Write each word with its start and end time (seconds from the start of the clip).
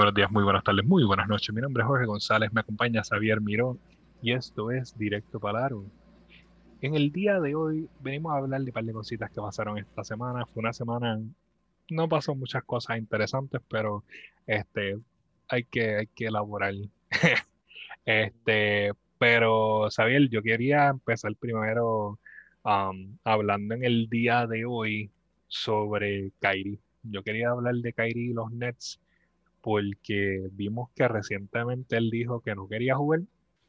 buenos 0.00 0.14
días, 0.14 0.30
muy 0.30 0.44
buenas 0.44 0.64
tardes, 0.64 0.86
muy 0.86 1.04
buenas 1.04 1.28
noches. 1.28 1.54
Mi 1.54 1.60
nombre 1.60 1.82
es 1.82 1.86
Jorge 1.86 2.06
González, 2.06 2.50
me 2.54 2.62
acompaña 2.62 3.02
Xavier 3.04 3.38
Miró 3.42 3.76
y 4.22 4.32
esto 4.32 4.70
es 4.70 4.96
Directo 4.96 5.38
Palaro. 5.38 5.84
En 6.80 6.94
el 6.94 7.12
día 7.12 7.38
de 7.38 7.54
hoy 7.54 7.86
venimos 8.00 8.32
a 8.32 8.38
hablar 8.38 8.62
de 8.62 8.70
un 8.70 8.72
par 8.72 8.84
de 8.84 8.94
cositas 8.94 9.30
que 9.30 9.42
pasaron 9.42 9.76
esta 9.76 10.02
semana. 10.02 10.46
Fue 10.46 10.62
una 10.62 10.72
semana, 10.72 11.20
no 11.90 12.08
pasó 12.08 12.34
muchas 12.34 12.64
cosas 12.64 12.96
interesantes, 12.96 13.60
pero 13.68 14.02
este, 14.46 14.98
hay 15.48 15.64
que, 15.64 15.96
hay 15.96 16.06
que 16.06 16.28
elaborar. 16.28 16.72
este, 18.06 18.92
pero 19.18 19.90
Xavier, 19.94 20.30
yo 20.30 20.42
quería 20.42 20.88
empezar 20.88 21.36
primero 21.36 22.18
hablando 22.62 23.74
en 23.74 23.84
el 23.84 24.08
día 24.08 24.46
de 24.46 24.64
hoy 24.64 25.10
sobre 25.46 26.32
Kyrie. 26.40 26.78
Yo 27.02 27.22
quería 27.22 27.50
hablar 27.50 27.74
de 27.74 27.92
Kyrie 27.92 28.30
y 28.30 28.32
los 28.32 28.50
Nets 28.50 28.98
porque 29.60 30.48
vimos 30.52 30.90
que 30.94 31.06
recientemente 31.08 31.96
él 31.96 32.10
dijo 32.10 32.40
que 32.40 32.54
no 32.54 32.68
quería 32.68 32.96
jugar. 32.96 33.20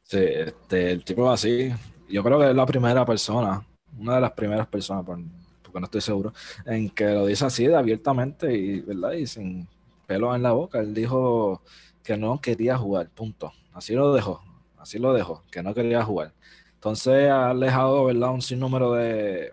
Sí, 0.02 0.18
este, 0.18 0.92
el 0.92 1.04
tipo 1.04 1.30
así, 1.30 1.70
yo 2.08 2.22
creo 2.22 2.38
que 2.38 2.50
es 2.50 2.56
la 2.56 2.66
primera 2.66 3.04
persona, 3.04 3.64
una 3.98 4.16
de 4.16 4.20
las 4.20 4.32
primeras 4.32 4.66
personas, 4.66 5.04
porque 5.04 5.80
no 5.80 5.84
estoy 5.84 6.00
seguro, 6.00 6.32
en 6.66 6.90
que 6.90 7.06
lo 7.06 7.26
dice 7.26 7.44
así 7.46 7.66
de 7.66 7.76
abiertamente 7.76 8.54
y, 8.54 8.80
¿verdad? 8.80 9.12
y 9.12 9.26
sin 9.26 9.68
pelo 10.06 10.34
en 10.34 10.42
la 10.42 10.52
boca. 10.52 10.80
Él 10.80 10.92
dijo 10.94 11.62
que 12.02 12.16
no 12.16 12.40
quería 12.40 12.76
jugar, 12.76 13.08
punto. 13.10 13.52
Así 13.72 13.94
lo 13.94 14.12
dejó, 14.12 14.42
así 14.78 14.98
lo 14.98 15.14
dejó, 15.14 15.42
que 15.50 15.62
no 15.62 15.72
quería 15.74 16.04
jugar. 16.04 16.34
Entonces 16.74 17.30
ha 17.30 17.54
dejado, 17.54 18.06
¿verdad? 18.06 18.32
Un 18.32 18.42
sinnúmero 18.42 18.92
de, 18.92 19.52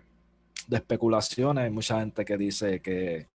de 0.66 0.76
especulaciones. 0.76 1.64
Hay 1.64 1.70
mucha 1.70 2.00
gente 2.00 2.24
que 2.24 2.36
dice 2.36 2.80
que 2.80 3.28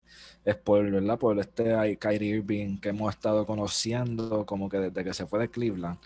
es 0.44 0.56
por, 0.56 0.90
¿verdad? 0.90 1.18
por 1.18 1.38
este 1.38 1.98
Kyrie 1.98 2.36
Irving 2.36 2.78
que 2.78 2.90
hemos 2.90 3.14
estado 3.14 3.46
conociendo 3.46 4.44
como 4.44 4.68
que 4.68 4.78
desde 4.78 5.04
que 5.04 5.14
se 5.14 5.26
fue 5.26 5.38
de 5.40 5.50
Cleveland, 5.50 5.98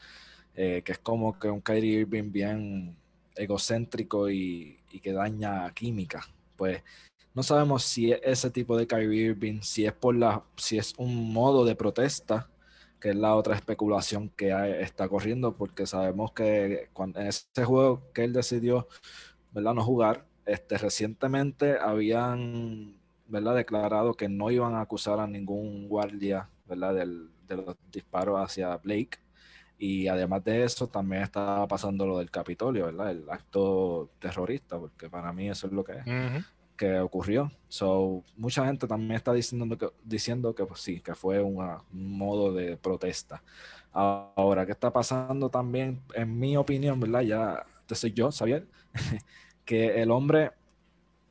eh, 0.54 0.82
que 0.84 0.92
es 0.92 0.98
como 0.98 1.38
que 1.38 1.50
un 1.50 1.60
Kyrie 1.60 2.00
Irving 2.00 2.30
bien 2.30 2.96
egocéntrico 3.34 4.30
y, 4.30 4.78
y, 4.90 5.00
que 5.00 5.12
daña 5.12 5.72
química. 5.72 6.26
Pues 6.56 6.82
no 7.34 7.42
sabemos 7.42 7.84
si 7.84 8.12
es 8.12 8.20
ese 8.22 8.50
tipo 8.50 8.76
de 8.76 8.86
Kyrie 8.86 9.28
Irving, 9.28 9.60
si 9.62 9.86
es 9.86 9.92
por 9.92 10.14
la, 10.14 10.42
si 10.56 10.78
es 10.78 10.94
un 10.98 11.32
modo 11.32 11.64
de 11.64 11.76
protesta, 11.76 12.48
que 13.00 13.10
es 13.10 13.16
la 13.16 13.34
otra 13.34 13.54
especulación 13.54 14.28
que 14.30 14.80
está 14.80 15.08
corriendo, 15.08 15.56
porque 15.56 15.86
sabemos 15.86 16.32
que 16.32 16.88
cuando, 16.92 17.20
en 17.20 17.28
ese 17.28 17.64
juego 17.64 18.02
que 18.12 18.24
él 18.24 18.32
decidió, 18.32 18.88
¿verdad? 19.52 19.74
No 19.74 19.84
jugar, 19.84 20.24
este, 20.46 20.78
recientemente 20.78 21.78
habían 21.78 22.98
¿verdad? 23.28 23.54
declarado 23.54 24.14
que 24.14 24.28
no 24.28 24.50
iban 24.50 24.74
a 24.74 24.80
acusar 24.80 25.20
a 25.20 25.26
ningún 25.26 25.88
guardia 25.88 26.48
¿verdad? 26.68 26.94
Del, 26.94 27.30
de 27.46 27.56
los 27.56 27.76
disparos 27.90 28.40
hacia 28.40 28.76
Blake. 28.76 29.18
Y 29.78 30.08
además 30.08 30.44
de 30.44 30.64
eso, 30.64 30.88
también 30.88 31.22
estaba 31.22 31.66
pasando 31.66 32.06
lo 32.06 32.18
del 32.18 32.30
Capitolio, 32.30 32.86
¿verdad? 32.86 33.10
El 33.10 33.30
acto 33.30 34.10
terrorista, 34.18 34.78
porque 34.78 35.08
para 35.08 35.32
mí 35.32 35.48
eso 35.48 35.68
es 35.68 35.72
lo 35.72 35.84
que, 35.84 36.02
que 36.76 36.98
ocurrió. 36.98 37.52
So, 37.68 38.24
mucha 38.36 38.66
gente 38.66 38.88
también 38.88 39.12
está 39.12 39.32
diciendo 39.32 39.78
que, 39.78 39.88
diciendo 40.02 40.54
que 40.54 40.64
pues, 40.64 40.80
sí, 40.80 41.00
que 41.00 41.14
fue 41.14 41.40
un 41.40 41.64
modo 41.92 42.52
de 42.52 42.76
protesta. 42.76 43.42
Ahora, 43.92 44.66
¿qué 44.66 44.72
está 44.72 44.92
pasando 44.92 45.48
también? 45.48 46.00
En 46.12 46.38
mi 46.38 46.56
opinión, 46.56 46.98
¿verdad? 46.98 47.20
Ya, 47.20 47.66
este 47.80 47.94
soy 47.94 48.12
yo, 48.12 48.32
Xavier, 48.32 48.66
que 49.64 50.02
el 50.02 50.10
hombre 50.10 50.52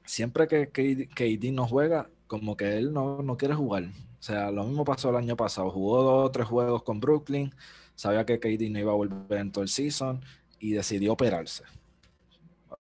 siempre 0.07 0.47
que 0.47 0.69
KD 0.69 1.51
no 1.51 1.67
juega, 1.67 2.09
como 2.25 2.57
que 2.57 2.77
él 2.77 2.93
no, 2.93 3.21
no, 3.21 3.37
quiere 3.37 3.53
jugar. 3.53 3.83
O 3.83 4.23
sea, 4.23 4.49
lo 4.51 4.63
mismo 4.63 4.83
pasó 4.83 5.11
el 5.11 5.17
año 5.17 5.37
pasado. 5.37 5.69
Jugó 5.69 6.01
dos 6.01 6.25
o 6.27 6.31
tres 6.31 6.47
juegos 6.47 6.81
con 6.83 6.99
Brooklyn, 6.99 7.53
sabía 7.95 8.25
que 8.25 8.39
KD 8.39 8.71
no 8.71 8.79
iba 8.79 8.91
a 8.91 8.95
volver 8.95 9.39
en 9.39 9.51
todo 9.51 9.63
el 9.63 9.69
season 9.69 10.21
y 10.59 10.71
decidió 10.71 11.13
operarse. 11.13 11.63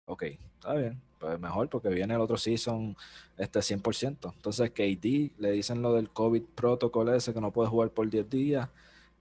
Ok, 0.04 0.22
está 0.22 0.74
bien. 0.74 1.00
Pues 1.18 1.40
mejor 1.40 1.70
porque 1.70 1.88
viene 1.88 2.14
el 2.14 2.20
otro 2.20 2.36
season 2.36 2.96
este 3.38 3.60
100%. 3.60 4.32
Entonces 4.34 4.70
KD 4.70 5.40
le 5.40 5.52
dicen 5.52 5.80
lo 5.80 5.94
del 5.94 6.10
COVID 6.10 6.42
protocolo 6.54 7.14
ese 7.14 7.32
que 7.32 7.40
no 7.40 7.50
puede 7.50 7.70
jugar 7.70 7.90
por 7.90 8.08
10 8.08 8.28
días 8.28 8.68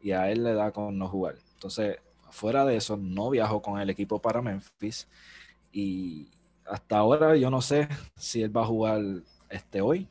y 0.01 0.11
a 0.11 0.29
él 0.29 0.43
le 0.43 0.53
da 0.53 0.71
con 0.71 0.97
no 0.97 1.07
jugar. 1.07 1.37
Entonces, 1.53 1.97
fuera 2.29 2.65
de 2.65 2.75
eso, 2.75 2.97
no 2.97 3.29
viajó 3.29 3.61
con 3.61 3.79
el 3.79 3.89
equipo 3.89 4.21
para 4.21 4.41
Memphis 4.41 5.07
y, 5.71 6.27
hasta 6.65 6.97
ahora 6.97 7.35
yo 7.35 7.49
no 7.49 7.61
sé 7.61 7.87
si 8.15 8.41
él 8.41 8.55
va 8.55 8.61
a 8.61 8.67
jugar 8.67 9.01
este 9.49 9.81
hoy. 9.81 10.07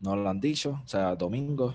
No 0.00 0.16
lo 0.16 0.28
han 0.28 0.40
dicho, 0.40 0.80
o 0.84 0.88
sea, 0.88 1.14
domingo. 1.14 1.74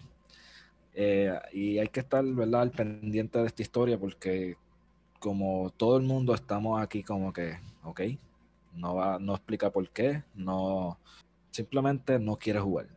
Eh, 0.93 1.31
y 1.53 1.77
hay 1.79 1.87
que 1.89 1.99
estar, 2.01 2.23
¿verdad?, 2.25 2.61
al 2.61 2.71
pendiente 2.71 3.39
de 3.39 3.45
esta 3.47 3.61
historia 3.61 3.97
porque 3.99 4.57
como 5.19 5.71
todo 5.77 5.97
el 5.97 6.03
mundo 6.03 6.33
estamos 6.33 6.81
aquí 6.81 7.03
como 7.03 7.33
que, 7.33 7.59
ok, 7.83 8.01
no 8.73 8.95
va, 8.95 9.19
no 9.19 9.35
explica 9.35 9.71
por 9.71 9.89
qué, 9.89 10.23
no, 10.35 10.99
simplemente 11.51 12.19
no 12.19 12.37
quiere 12.37 12.59
jugar. 12.59 12.87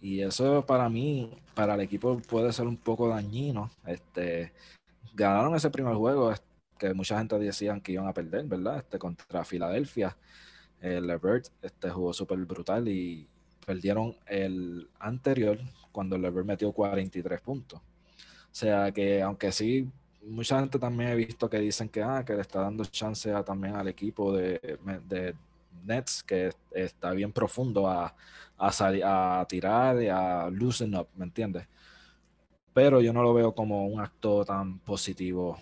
Y 0.00 0.20
eso 0.20 0.64
para 0.66 0.88
mí, 0.88 1.30
para 1.54 1.74
el 1.74 1.80
equipo 1.80 2.18
puede 2.28 2.52
ser 2.52 2.66
un 2.66 2.76
poco 2.76 3.08
dañino. 3.08 3.70
Este, 3.86 4.52
ganaron 5.14 5.54
ese 5.54 5.70
primer 5.70 5.94
juego, 5.94 6.32
que 6.78 6.94
mucha 6.94 7.18
gente 7.18 7.38
decían 7.38 7.80
que 7.80 7.92
iban 7.92 8.06
a 8.06 8.12
perder, 8.12 8.44
¿verdad? 8.44 8.78
Este, 8.78 8.98
contra 8.98 9.44
Filadelfia. 9.44 10.16
El 10.86 11.06
Levert 11.06 11.48
este, 11.62 11.90
jugó 11.90 12.12
súper 12.12 12.38
brutal 12.38 12.88
y 12.88 13.26
perdieron 13.64 14.16
el 14.26 14.88
anterior 15.00 15.58
cuando 15.92 16.16
Levert 16.16 16.46
metió 16.46 16.72
43 16.72 17.40
puntos. 17.40 17.80
O 17.80 18.58
sea 18.58 18.92
que, 18.92 19.20
aunque 19.20 19.52
sí, 19.52 19.88
mucha 20.22 20.60
gente 20.60 20.78
también 20.78 21.10
he 21.10 21.14
visto 21.14 21.48
que 21.50 21.58
dicen 21.58 21.88
que, 21.88 22.02
ah, 22.02 22.24
que 22.24 22.34
le 22.34 22.40
está 22.40 22.60
dando 22.60 22.84
chance 22.84 23.30
también 23.44 23.74
al 23.76 23.88
equipo 23.88 24.32
de, 24.32 24.78
de 25.08 25.34
Nets, 25.84 26.22
que 26.22 26.50
está 26.72 27.12
bien 27.12 27.32
profundo 27.32 27.88
a, 27.88 28.14
a, 28.58 29.40
a 29.40 29.46
tirar 29.46 30.02
y 30.02 30.08
a 30.08 30.48
loosen 30.50 30.94
up, 30.94 31.08
¿me 31.16 31.24
entiendes? 31.24 31.66
Pero 32.72 33.00
yo 33.00 33.12
no 33.12 33.22
lo 33.22 33.32
veo 33.34 33.54
como 33.54 33.86
un 33.86 34.00
acto 34.00 34.44
tan 34.44 34.78
positivo 34.80 35.58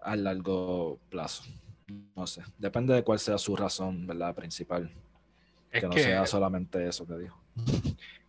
a 0.00 0.16
largo 0.16 0.98
plazo. 1.10 1.44
No 2.14 2.26
sé, 2.26 2.42
depende 2.58 2.94
de 2.94 3.02
cuál 3.02 3.18
sea 3.18 3.38
su 3.38 3.56
razón, 3.56 4.06
¿verdad? 4.06 4.34
Principal. 4.34 4.90
que 5.70 5.82
no 5.82 5.92
sea 5.92 6.26
solamente 6.26 6.86
eso 6.86 7.06
que 7.06 7.14
dijo. 7.14 7.40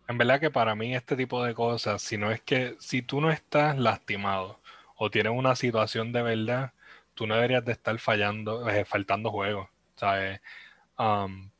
En 0.08 0.18
verdad 0.18 0.40
que 0.40 0.50
para 0.50 0.74
mí 0.74 0.94
este 0.94 1.14
tipo 1.14 1.44
de 1.44 1.54
cosas, 1.54 2.02
si 2.02 2.16
no 2.16 2.32
es 2.32 2.40
que 2.40 2.76
si 2.80 3.02
tú 3.02 3.20
no 3.20 3.30
estás 3.30 3.78
lastimado 3.78 4.60
o 4.96 5.10
tienes 5.10 5.32
una 5.32 5.54
situación 5.54 6.12
de 6.12 6.22
verdad, 6.22 6.72
tú 7.14 7.26
no 7.26 7.34
deberías 7.34 7.64
de 7.64 7.72
estar 7.72 7.98
fallando, 7.98 8.68
eh, 8.68 8.84
faltando 8.84 9.30
juegos, 9.30 9.68
¿sabes? 9.94 10.40
Um, 10.98 11.50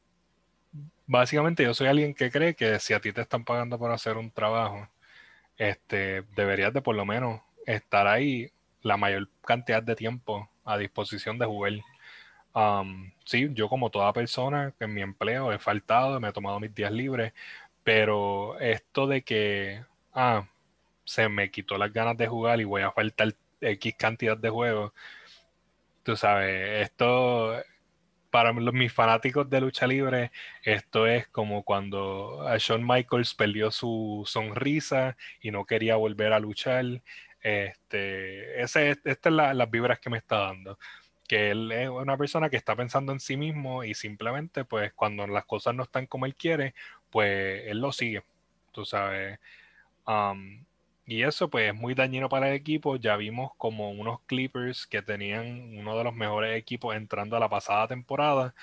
básicamente 1.07 1.65
yo 1.65 1.75
soy 1.75 1.89
alguien 1.89 2.15
que 2.15 2.31
cree 2.31 2.55
que 2.55 2.79
si 2.81 2.93
a 2.95 3.01
ti 3.01 3.13
te 3.13 3.21
están 3.21 3.45
pagando 3.45 3.79
por 3.79 3.91
hacer 3.91 4.17
un 4.17 4.31
trabajo, 4.31 4.89
este, 5.57 6.23
deberías 6.35 6.73
de 6.73 6.83
por 6.83 6.97
lo 6.97 7.05
menos 7.05 7.41
estar 7.67 8.07
ahí 8.07 8.51
la 8.83 8.97
mayor 8.97 9.29
cantidad 9.45 9.83
de 9.83 9.95
tiempo 9.95 10.49
a 10.65 10.79
disposición 10.79 11.39
de 11.39 11.47
jugar. 11.47 11.73
Um, 12.55 13.13
sí, 13.25 13.49
yo 13.53 13.69
como 13.69 13.91
toda 13.91 14.13
persona 14.13 14.75
en 14.81 14.93
mi 14.95 15.03
empleo 15.03 15.53
he 15.53 15.59
faltado, 15.59 16.19
me 16.21 16.29
he 16.29 16.33
tomado 16.33 16.59
mis 16.61 16.75
días 16.75 16.91
libres, 16.93 17.33
pero 17.85 18.59
esto 18.61 19.07
de 19.07 19.23
que 19.23 19.85
ah, 20.13 20.49
se 21.05 21.29
me 21.29 21.51
quitó 21.51 21.79
las 21.79 21.93
ganas 21.93 22.17
de 22.17 22.29
jugar 22.29 22.61
y 22.61 22.65
voy 22.65 22.83
a 22.83 22.93
faltar 22.93 23.35
X 23.61 23.95
cantidad 23.99 24.37
de 24.37 24.51
juegos, 24.51 24.93
tú 26.03 26.17
sabes, 26.17 26.83
esto 26.89 27.55
para 28.31 28.53
mis 28.53 28.93
fanáticos 28.93 29.51
de 29.51 29.61
lucha 29.61 29.87
libre, 29.87 30.33
esto 30.65 31.07
es 31.07 31.29
como 31.29 31.65
cuando 31.65 32.47
Shawn 32.59 32.87
Michaels 32.87 33.35
perdió 33.35 33.71
su 33.73 34.25
sonrisa 34.27 35.17
y 35.43 35.51
no 35.51 35.67
quería 35.67 35.97
volver 35.97 36.33
a 36.33 36.41
luchar. 36.41 36.85
Este, 37.43 38.63
estas 38.63 38.97
son 39.23 39.37
las 39.37 39.71
vibras 39.71 40.01
que 40.01 40.11
me 40.11 40.19
está 40.19 40.39
dando. 40.39 40.79
Que 41.31 41.53
él 41.53 41.71
es 41.73 41.89
una 41.89 42.17
persona 42.17 42.51
que 42.51 42.57
está 42.57 42.75
pensando 42.75 43.13
en 43.13 43.21
sí 43.21 43.37
mismo 43.37 43.85
y 43.85 43.95
simplemente, 43.95 44.65
pues, 44.65 44.93
cuando 44.95 45.29
las 45.29 45.45
cosas 45.47 45.77
no 45.77 45.85
están 45.85 46.07
como 46.07 46.27
él 46.27 46.35
quiere, 46.35 46.75
pues 47.11 47.63
él 47.69 47.79
lo 47.81 47.93
sigue. 47.93 48.25
Tú 48.73 48.85
sabes. 48.85 49.39
y 51.07 51.23
eso, 51.23 51.51
pues, 51.51 51.69
es 51.69 51.75
muy 51.75 51.95
dañino 51.95 52.29
para 52.29 52.49
el 52.49 52.55
equipo. 52.55 52.97
Ya 52.97 53.17
vimos 53.17 53.53
como 53.57 53.91
unos 53.91 54.21
Clippers 54.27 54.87
que 54.87 55.03
tenían 55.03 55.77
uno 55.79 55.97
de 55.99 56.05
los 56.05 56.15
mejores 56.15 56.57
equipos 56.59 56.95
entrando 56.97 57.37
a 57.37 57.41
la 57.41 57.49
pasada 57.49 57.89
temporada, 57.89 58.55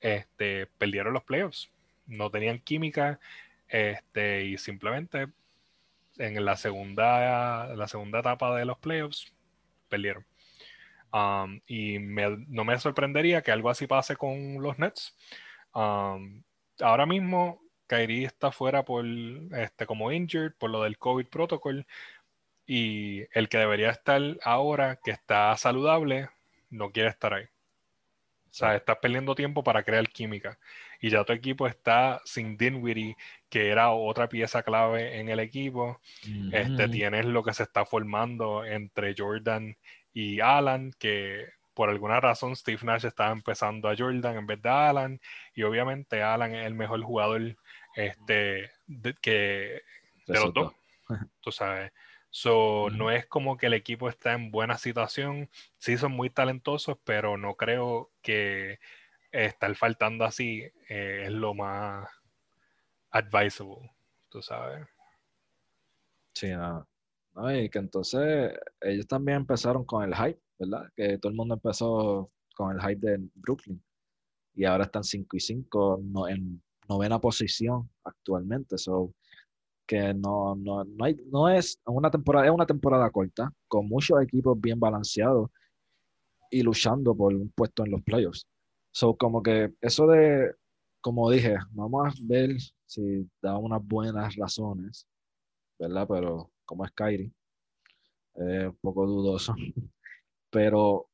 este, 0.00 0.66
perdieron 0.78 1.14
los 1.14 1.24
playoffs. 1.24 1.70
No 2.06 2.30
tenían 2.30 2.60
química, 2.60 3.20
este, 3.68 4.44
y 4.46 4.58
simplemente 4.58 5.28
en 6.18 6.44
la 6.44 6.56
segunda, 6.56 7.74
la 7.76 7.88
segunda 7.88 8.20
etapa 8.20 8.56
de 8.56 8.64
los 8.66 8.78
playoffs, 8.78 9.32
perdieron. 9.88 10.26
Um, 11.14 11.60
y 11.68 12.00
no 12.00 12.64
me 12.64 12.76
sorprendería 12.80 13.40
que 13.40 13.52
algo 13.52 13.70
así 13.70 13.86
pase 13.86 14.16
con 14.16 14.60
los 14.60 14.80
Nets. 14.80 15.16
Um, 15.72 16.42
ahora 16.80 17.06
mismo, 17.06 17.62
Kyrie 17.86 18.24
está 18.24 18.50
fuera 18.50 18.84
por 18.84 19.04
este 19.52 19.86
como 19.86 20.10
injured, 20.10 20.54
por 20.58 20.70
lo 20.70 20.82
del 20.82 20.98
COVID 20.98 21.26
protocol. 21.28 21.86
y 22.66 23.22
el 23.38 23.48
que 23.48 23.58
debería 23.58 23.90
estar 23.90 24.20
ahora, 24.42 24.98
que 25.04 25.12
está 25.12 25.56
saludable, 25.56 26.30
no 26.70 26.90
quiere 26.90 27.10
estar 27.10 27.34
ahí. 27.34 27.44
O 27.44 28.56
sea, 28.56 28.76
estás 28.76 28.98
perdiendo 28.98 29.34
tiempo 29.34 29.62
para 29.62 29.82
crear 29.84 30.08
química. 30.08 30.58
Y 31.00 31.10
ya 31.10 31.24
tu 31.24 31.32
equipo 31.32 31.66
está 31.66 32.20
sin 32.24 32.56
Dinwiddie, 32.56 33.16
que 33.48 33.68
era 33.68 33.90
otra 33.92 34.28
pieza 34.28 34.62
clave 34.62 35.20
en 35.20 35.28
el 35.28 35.40
equipo. 35.40 36.00
este, 36.52 36.88
tienes 36.88 37.26
lo 37.26 37.42
que 37.44 37.54
se 37.54 37.64
está 37.64 37.84
formando 37.84 38.64
entre 38.64 39.14
Jordan 39.16 39.76
y 40.14 40.40
Alan, 40.40 40.92
que 40.98 41.48
por 41.74 41.90
alguna 41.90 42.20
razón 42.20 42.54
Steve 42.54 42.80
Nash 42.84 43.04
estaba 43.04 43.32
empezando 43.32 43.88
a 43.88 43.96
Jordan 43.96 44.36
en 44.36 44.46
vez 44.46 44.62
de 44.62 44.68
Alan. 44.70 45.20
Y 45.54 45.64
obviamente 45.64 46.22
Alan 46.22 46.54
es 46.54 46.66
el 46.66 46.74
mejor 46.74 47.02
jugador 47.02 47.56
este, 47.96 48.70
de, 48.86 49.14
que, 49.20 49.82
de 50.26 50.40
los 50.40 50.54
dos. 50.54 50.72
Tú 51.40 51.52
sabes. 51.52 51.92
So, 52.30 52.88
no 52.90 53.10
es 53.10 53.26
como 53.26 53.56
que 53.56 53.66
el 53.66 53.74
equipo 53.74 54.08
está 54.08 54.32
en 54.32 54.50
buena 54.50 54.78
situación. 54.78 55.50
Sí 55.78 55.96
son 55.96 56.12
muy 56.12 56.30
talentosos, 56.30 56.96
pero 57.04 57.36
no 57.36 57.54
creo 57.54 58.10
que 58.22 58.78
estar 59.30 59.74
faltando 59.74 60.24
así 60.24 60.62
eh, 60.88 61.24
es 61.26 61.30
lo 61.32 61.54
más 61.54 62.08
advisable, 63.10 63.90
tú 64.28 64.42
sabes. 64.42 64.86
Sí, 66.34 66.50
no. 66.50 66.86
Y 67.36 67.68
que 67.68 67.78
entonces 67.78 68.52
ellos 68.80 69.06
también 69.06 69.38
empezaron 69.38 69.84
con 69.84 70.04
el 70.04 70.14
hype, 70.14 70.40
¿verdad? 70.58 70.88
Que 70.94 71.18
todo 71.18 71.30
el 71.30 71.36
mundo 71.36 71.54
empezó 71.54 72.30
con 72.54 72.76
el 72.76 72.80
hype 72.80 73.06
de 73.06 73.28
Brooklyn. 73.34 73.82
Y 74.54 74.64
ahora 74.64 74.84
están 74.84 75.02
5 75.02 75.36
y 75.36 75.40
5 75.40 76.00
en 76.28 76.62
novena 76.88 77.20
posición 77.20 77.90
actualmente. 78.04 78.78
So, 78.78 79.12
que 79.86 80.14
no, 80.14 80.54
no, 80.54 80.84
no, 80.84 81.04
hay, 81.04 81.16
no 81.26 81.48
es 81.48 81.80
una 81.86 82.10
temporada, 82.10 82.46
es 82.46 82.52
una 82.52 82.66
temporada 82.66 83.10
corta, 83.10 83.52
con 83.68 83.88
muchos 83.88 84.22
equipos 84.22 84.58
bien 84.60 84.78
balanceados 84.78 85.50
y 86.50 86.62
luchando 86.62 87.16
por 87.16 87.34
un 87.34 87.50
puesto 87.50 87.84
en 87.84 87.90
los 87.90 88.02
playoffs. 88.02 88.46
So, 88.92 89.16
como 89.16 89.42
que 89.42 89.74
eso 89.80 90.06
de, 90.06 90.54
como 91.00 91.30
dije, 91.30 91.56
vamos 91.72 92.06
a 92.06 92.12
ver 92.22 92.56
si 92.86 93.28
da 93.42 93.58
unas 93.58 93.84
buenas 93.84 94.36
razones, 94.36 95.06
¿verdad? 95.78 96.06
Pero 96.08 96.53
como 96.64 96.84
es 96.84 96.92
Kyrie, 96.92 97.32
es 98.34 98.66
un 98.66 98.76
poco 98.80 99.06
dudoso. 99.06 99.54
Pero 100.50 101.08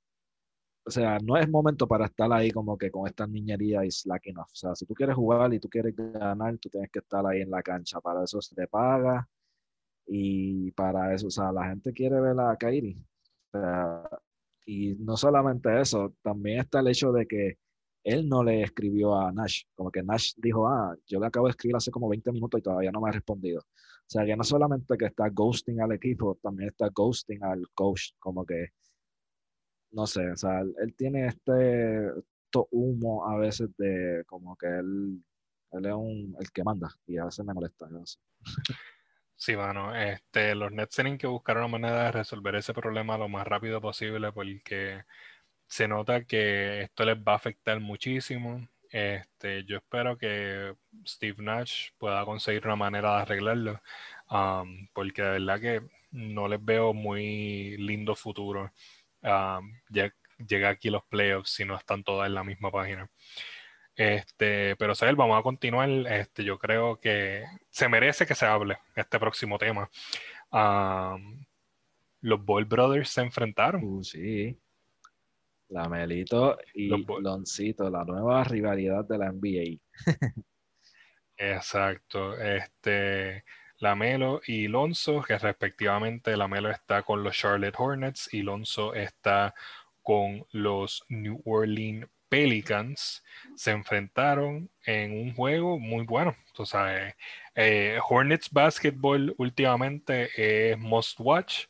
o 0.84 0.90
sea, 0.90 1.18
no 1.20 1.36
es 1.36 1.48
momento 1.48 1.86
para 1.86 2.06
estar 2.06 2.32
ahí 2.32 2.50
como 2.50 2.76
que 2.76 2.90
con 2.90 3.06
esta 3.06 3.26
niñería 3.26 3.84
y 3.84 3.90
slacking 3.90 4.38
off. 4.38 4.50
O 4.52 4.56
sea, 4.56 4.74
si 4.74 4.86
tú 4.86 4.94
quieres 4.94 5.14
jugar 5.14 5.52
y 5.54 5.60
tú 5.60 5.68
quieres 5.68 5.94
ganar, 5.96 6.58
tú 6.58 6.68
tienes 6.68 6.90
que 6.90 7.00
estar 7.00 7.24
ahí 7.26 7.42
en 7.42 7.50
la 7.50 7.62
cancha. 7.62 8.00
Para 8.00 8.24
eso 8.24 8.40
se 8.40 8.54
te 8.54 8.66
paga 8.66 9.28
y 10.06 10.72
para 10.72 11.14
eso, 11.14 11.28
o 11.28 11.30
sea, 11.30 11.52
la 11.52 11.68
gente 11.68 11.92
quiere 11.92 12.20
ver 12.20 12.38
a 12.40 12.56
Kairi. 12.56 12.96
O 13.52 13.58
sea, 13.58 14.02
y 14.66 14.94
no 14.96 15.16
solamente 15.16 15.80
eso, 15.80 16.14
también 16.22 16.60
está 16.60 16.80
el 16.80 16.88
hecho 16.88 17.12
de 17.12 17.26
que 17.26 17.58
él 18.04 18.28
no 18.28 18.42
le 18.42 18.62
escribió 18.62 19.14
a 19.16 19.32
Nash. 19.32 19.64
Como 19.74 19.90
que 19.90 20.02
Nash 20.02 20.32
dijo, 20.36 20.66
ah, 20.68 20.96
yo 21.06 21.20
le 21.20 21.26
acabo 21.26 21.46
de 21.46 21.50
escribir 21.52 21.76
hace 21.76 21.90
como 21.90 22.08
20 22.08 22.32
minutos 22.32 22.60
y 22.60 22.62
todavía 22.62 22.90
no 22.90 23.00
me 23.00 23.10
ha 23.10 23.12
respondido. 23.12 23.62
O 24.10 24.12
sea, 24.12 24.24
que 24.24 24.36
no 24.36 24.42
solamente 24.42 24.98
que 24.98 25.06
está 25.06 25.28
ghosting 25.28 25.80
al 25.80 25.92
equipo, 25.92 26.36
también 26.42 26.70
está 26.70 26.88
ghosting 26.92 27.44
al 27.44 27.68
coach. 27.74 28.10
Como 28.18 28.44
que 28.44 28.70
no 29.92 30.06
sé, 30.06 30.30
o 30.30 30.36
sea, 30.36 30.60
él, 30.60 30.94
tiene 30.96 31.26
este 31.26 32.10
humo 32.70 33.28
a 33.28 33.36
veces 33.36 33.68
de 33.76 34.24
como 34.26 34.56
que 34.56 34.66
él, 34.66 35.22
él 35.72 35.86
es 35.86 35.92
un, 35.92 36.36
el 36.38 36.50
que 36.50 36.64
manda 36.64 36.88
y 37.06 37.18
a 37.18 37.24
veces 37.24 37.44
me 37.44 37.54
molesta. 37.54 37.88
Sí, 39.36 39.54
bueno, 39.54 39.94
este, 39.94 40.54
los 40.54 40.70
Nets 40.72 40.94
tienen 40.94 41.16
que 41.16 41.26
buscar 41.26 41.56
una 41.56 41.68
manera 41.68 42.04
de 42.04 42.12
resolver 42.12 42.56
ese 42.56 42.74
problema 42.74 43.16
lo 43.16 43.28
más 43.28 43.46
rápido 43.46 43.80
posible 43.80 44.32
porque 44.32 45.04
se 45.66 45.88
nota 45.88 46.24
que 46.24 46.82
esto 46.82 47.04
les 47.04 47.16
va 47.16 47.32
a 47.32 47.36
afectar 47.36 47.80
muchísimo. 47.80 48.68
Este, 48.90 49.64
yo 49.64 49.76
espero 49.78 50.18
que 50.18 50.74
Steve 51.06 51.42
Nash 51.42 51.90
pueda 51.98 52.24
conseguir 52.24 52.66
una 52.66 52.76
manera 52.76 53.16
de 53.16 53.22
arreglarlo, 53.22 53.80
um, 54.30 54.88
porque 54.92 55.22
de 55.22 55.30
verdad 55.30 55.60
que 55.60 55.82
no 56.10 56.48
les 56.48 56.64
veo 56.64 56.92
muy 56.92 57.76
lindo 57.78 58.16
futuro 58.16 58.72
ya 59.22 60.12
llega 60.38 60.70
aquí 60.70 60.90
los 60.90 61.04
playoffs 61.04 61.50
si 61.50 61.64
no 61.64 61.76
están 61.76 62.02
todas 62.04 62.26
en 62.28 62.34
la 62.34 62.44
misma 62.44 62.70
página. 62.70 63.10
Este, 63.96 64.76
pero 64.76 64.94
Sel, 64.94 65.16
vamos 65.16 65.38
a 65.38 65.42
continuar. 65.42 65.88
Este, 65.90 66.44
yo 66.44 66.58
creo 66.58 66.98
que 66.98 67.44
se 67.68 67.88
merece 67.88 68.26
que 68.26 68.34
se 68.34 68.46
hable 68.46 68.78
este 68.96 69.18
próximo 69.18 69.58
tema. 69.58 69.90
los 72.22 72.44
Ball 72.44 72.64
Brothers 72.64 73.10
se 73.10 73.22
enfrentaron. 73.22 73.82
Uh, 73.84 74.04
sí. 74.04 74.58
La 75.70 75.88
Melito 75.88 76.58
y 76.74 76.88
Loncito, 76.88 77.88
la 77.88 78.04
nueva 78.04 78.44
rivalidad 78.44 79.04
de 79.04 79.18
la 79.18 79.32
NBA. 79.32 79.78
Exacto. 81.36 82.36
Este, 82.38 83.44
Lamelo 83.78 84.40
y 84.46 84.68
Lonzo, 84.68 85.22
que 85.22 85.38
respectivamente 85.38 86.36
Lamelo 86.36 86.70
está 86.70 87.02
con 87.02 87.22
los 87.22 87.36
Charlotte 87.36 87.74
Hornets 87.78 88.28
y 88.32 88.42
Lonzo 88.42 88.94
está 88.94 89.54
con 90.02 90.44
los 90.52 91.04
New 91.08 91.40
Orleans 91.46 92.06
Pelicans, 92.28 93.24
se 93.56 93.72
enfrentaron 93.72 94.70
en 94.84 95.12
un 95.12 95.34
juego 95.34 95.78
muy 95.78 96.04
bueno. 96.04 96.36
Tú 96.54 96.66
sabes, 96.66 97.14
eh, 97.54 97.98
Hornets 98.08 98.50
Basketball 98.50 99.34
últimamente 99.38 100.28
es 100.36 100.78
must 100.78 101.18
watch. 101.18 101.66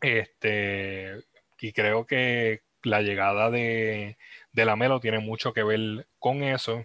Este, 0.00 1.24
y 1.60 1.72
creo 1.72 2.06
que 2.06 2.62
la 2.82 3.02
llegada 3.02 3.50
de, 3.50 4.18
de 4.52 4.64
Lamelo 4.64 5.00
tiene 5.00 5.18
mucho 5.18 5.52
que 5.52 5.62
ver 5.62 6.06
con 6.18 6.42
eso 6.42 6.84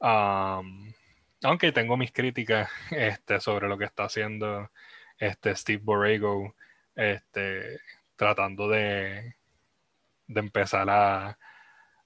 aunque 0.00 1.72
tengo 1.72 1.96
mis 1.96 2.12
críticas 2.12 2.70
este, 2.90 3.40
sobre 3.40 3.68
lo 3.68 3.78
que 3.78 3.84
está 3.84 4.04
haciendo 4.04 4.70
este 5.18 5.54
Steve 5.56 5.82
Borrego, 5.82 6.54
este, 6.94 7.80
tratando 8.14 8.68
de, 8.68 9.34
de 10.28 10.40
empezar 10.40 10.88
a, 10.88 11.36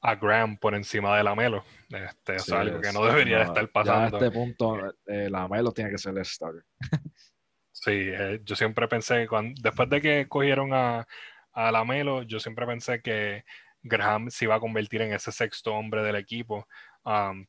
a 0.00 0.14
Graham 0.14 0.56
por 0.56 0.74
encima 0.74 1.16
de 1.16 1.24
la 1.24 1.34
Melo. 1.34 1.62
Este, 1.90 2.36
es 2.36 2.50
algo 2.50 2.80
que 2.80 2.92
no 2.92 3.04
debería 3.04 3.42
estar 3.42 3.68
pasando. 3.68 4.16
a 4.16 4.20
este 4.20 4.30
punto, 4.30 4.78
eh, 5.06 5.28
la 5.28 5.46
Melo 5.46 5.72
tiene 5.72 5.90
que 5.90 5.98
ser 5.98 6.16
el 6.16 6.24
starter. 6.24 6.64
sí, 7.72 7.90
eh, 7.90 8.40
yo 8.44 8.56
siempre 8.56 8.88
pensé, 8.88 9.28
cuando, 9.28 9.60
después 9.62 9.90
de 9.90 10.00
que 10.00 10.26
cogieron 10.26 10.72
a, 10.72 11.06
a 11.52 11.72
la 11.72 11.84
Melo, 11.84 12.22
yo 12.22 12.40
siempre 12.40 12.66
pensé 12.66 13.00
que 13.02 13.44
Graham 13.82 14.30
se 14.30 14.44
iba 14.46 14.54
a 14.54 14.60
convertir 14.60 15.02
en 15.02 15.12
ese 15.12 15.32
sexto 15.32 15.74
hombre 15.74 16.02
del 16.02 16.16
equipo 16.16 16.66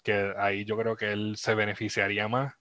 que 0.02 0.34
ahí 0.38 0.66
yo 0.66 0.76
creo 0.78 0.96
que 0.96 1.12
él 1.12 1.36
se 1.38 1.54
beneficiaría 1.54 2.28
más, 2.28 2.54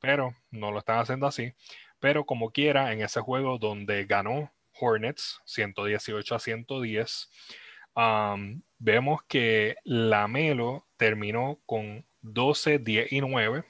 pero 0.00 0.34
no 0.50 0.72
lo 0.72 0.78
están 0.80 0.98
haciendo 0.98 1.26
así. 1.26 1.52
Pero 2.00 2.24
como 2.24 2.50
quiera, 2.50 2.92
en 2.92 3.02
ese 3.02 3.20
juego 3.20 3.58
donde 3.58 4.04
ganó 4.04 4.52
Hornets 4.80 5.40
118 5.44 6.34
a 6.34 6.38
110, 6.38 7.30
vemos 8.78 9.22
que 9.28 9.76
Lamelo 9.84 10.86
terminó 10.96 11.60
con 11.66 12.04
12, 12.20 12.78
10 12.78 13.12
y 13.12 13.20
9. 13.20 13.64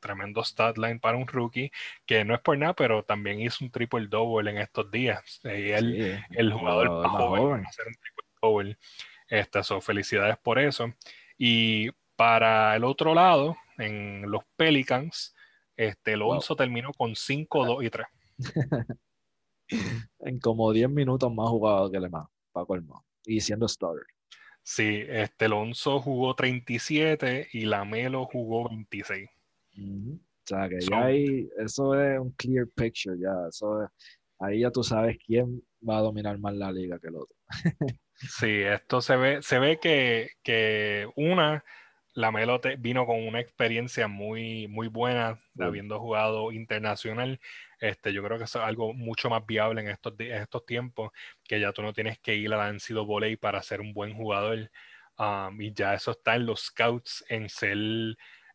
Tremendo 0.00 0.42
stat 0.44 0.78
line 0.78 1.00
para 1.00 1.16
un 1.16 1.26
rookie, 1.26 1.70
que 2.06 2.24
no 2.24 2.34
es 2.34 2.40
por 2.40 2.56
nada, 2.56 2.74
pero 2.74 3.02
también 3.04 3.40
hizo 3.40 3.64
un 3.64 3.70
triple 3.70 4.06
double 4.08 4.50
en 4.50 4.58
estos 4.58 4.90
días. 4.90 5.40
Él, 5.44 6.22
el 6.30 6.52
jugador 6.52 6.90
más 7.02 7.12
joven, 7.12 7.66
hacer 7.66 7.86
un 7.86 7.94
triple 7.94 8.24
double. 8.40 8.78
Estas 9.28 9.66
son 9.66 9.82
felicidades 9.82 10.38
por 10.38 10.58
eso. 10.58 10.92
Y 11.36 11.90
para 12.16 12.74
el 12.74 12.84
otro 12.84 13.14
lado, 13.14 13.56
en 13.78 14.30
los 14.30 14.42
Pelicans, 14.56 15.34
este, 15.76 16.14
Alonso 16.14 16.56
terminó 16.56 16.92
con 16.92 17.14
5, 17.14 17.66
2 17.66 17.84
y 17.84 17.90
3. 17.90 18.06
en 20.20 20.40
como 20.40 20.72
10 20.72 20.90
minutos 20.90 21.32
más 21.32 21.48
jugado 21.48 21.90
que 21.90 22.00
le 22.00 22.08
más, 22.08 22.26
para 22.52 22.66
colmo. 22.66 23.04
Y 23.24 23.40
siendo 23.40 23.68
starter. 23.68 24.04
Sí, 24.62 25.02
este 25.08 25.46
Alonso 25.46 26.00
jugó 26.00 26.34
37 26.34 27.48
y 27.52 27.64
Lamelo 27.64 28.26
jugó 28.26 28.68
26. 28.68 29.30
O 29.78 30.46
sea 30.46 30.68
que 30.68 30.80
ya 30.80 31.04
ahí, 31.04 31.48
eso 31.58 31.94
es 32.00 32.18
un 32.18 32.30
clear 32.32 32.66
picture, 32.74 33.16
ya. 33.18 33.34
Eso 33.48 33.88
ahí 34.38 34.60
ya 34.60 34.70
tú 34.70 34.82
sabes 34.82 35.18
quién 35.24 35.62
va 35.86 35.98
a 35.98 36.02
dominar 36.02 36.38
más 36.38 36.54
la 36.54 36.72
liga 36.72 36.98
que 36.98 37.08
el 37.08 37.16
otro. 37.16 37.36
Sí, 38.20 38.62
esto 38.62 39.00
se 39.00 39.14
ve, 39.16 39.42
se 39.42 39.60
ve 39.60 39.78
que, 39.78 40.30
que 40.42 41.08
una, 41.14 41.64
la 42.14 42.32
Melote 42.32 42.74
vino 42.74 43.06
con 43.06 43.24
una 43.24 43.38
experiencia 43.38 44.08
muy, 44.08 44.66
muy 44.66 44.88
buena 44.88 45.40
de 45.54 45.64
habiendo 45.64 46.00
jugado 46.00 46.50
internacional. 46.50 47.38
Este, 47.80 48.12
yo 48.12 48.24
creo 48.24 48.36
que 48.36 48.44
es 48.44 48.56
algo 48.56 48.92
mucho 48.92 49.30
más 49.30 49.46
viable 49.46 49.82
en 49.82 49.88
estos, 49.88 50.14
en 50.18 50.42
estos 50.42 50.66
tiempos, 50.66 51.12
que 51.44 51.60
ya 51.60 51.72
tú 51.72 51.82
no 51.82 51.92
tienes 51.92 52.18
que 52.18 52.34
ir 52.34 52.52
a 52.52 52.56
la 52.56 52.72
NCAA 52.72 53.36
para 53.40 53.62
ser 53.62 53.80
un 53.80 53.94
buen 53.94 54.14
jugador. 54.14 54.68
Um, 55.16 55.60
y 55.60 55.72
ya 55.72 55.94
eso 55.94 56.10
está 56.10 56.34
en 56.34 56.46
los 56.46 56.66
scouts 56.66 57.24
en 57.28 57.48
ser 57.48 57.78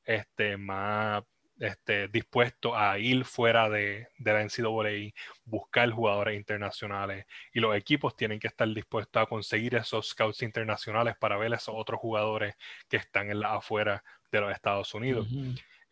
este, 0.05 0.57
más 0.57 1.23
este, 1.59 2.07
dispuesto 2.07 2.75
a 2.75 2.97
ir 2.99 3.25
fuera 3.25 3.69
de, 3.69 4.07
de 4.17 4.33
la 4.33 4.43
NCAA, 4.43 5.13
buscar 5.45 5.89
jugadores 5.91 6.35
internacionales 6.35 7.25
y 7.53 7.59
los 7.59 7.75
equipos 7.75 8.15
tienen 8.15 8.39
que 8.39 8.47
estar 8.47 8.67
dispuestos 8.67 9.21
a 9.21 9.25
conseguir 9.25 9.75
esos 9.75 10.09
scouts 10.09 10.41
internacionales 10.41 11.15
para 11.19 11.37
ver 11.37 11.53
esos 11.53 11.75
otros 11.77 11.99
jugadores 11.99 12.55
que 12.89 12.97
están 12.97 13.29
en 13.29 13.39
la 13.39 13.55
afuera 13.55 14.03
de 14.31 14.41
los 14.41 14.51
Estados 14.51 14.93
Unidos. 14.93 15.27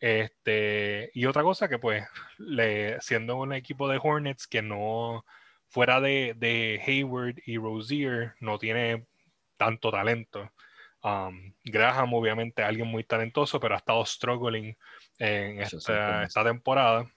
Este, 0.00 1.10
y 1.14 1.26
otra 1.26 1.42
cosa 1.42 1.68
que 1.68 1.78
pues, 1.78 2.04
le, 2.38 3.00
siendo 3.00 3.36
un 3.36 3.52
equipo 3.52 3.88
de 3.88 4.00
Hornets 4.02 4.48
que 4.48 4.60
no, 4.60 5.24
fuera 5.68 6.00
de, 6.00 6.34
de 6.36 6.82
Hayward 6.84 7.36
y 7.46 7.56
Rozier, 7.56 8.34
no 8.40 8.58
tiene 8.58 9.06
tanto 9.56 9.92
talento. 9.92 10.50
Um, 11.02 11.52
Graham, 11.64 12.14
obviamente, 12.14 12.62
alguien 12.62 12.86
muy 12.86 13.04
talentoso, 13.04 13.58
pero 13.58 13.74
ha 13.74 13.78
estado 13.78 14.04
struggling 14.04 14.76
en 15.18 15.60
esta, 15.60 16.22
esta, 16.24 16.44
temporada. 16.44 17.10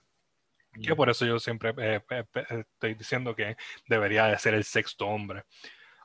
Que 0.82 0.94
por 0.94 1.08
eso 1.08 1.24
yo 1.24 1.38
siempre 1.38 1.72
eh, 1.78 2.02
estoy 2.50 2.94
diciendo 2.94 3.34
que 3.34 3.56
debería 3.88 4.26
de 4.26 4.38
ser 4.38 4.54
el 4.54 4.64
sexto 4.64 5.06
hombre. 5.06 5.44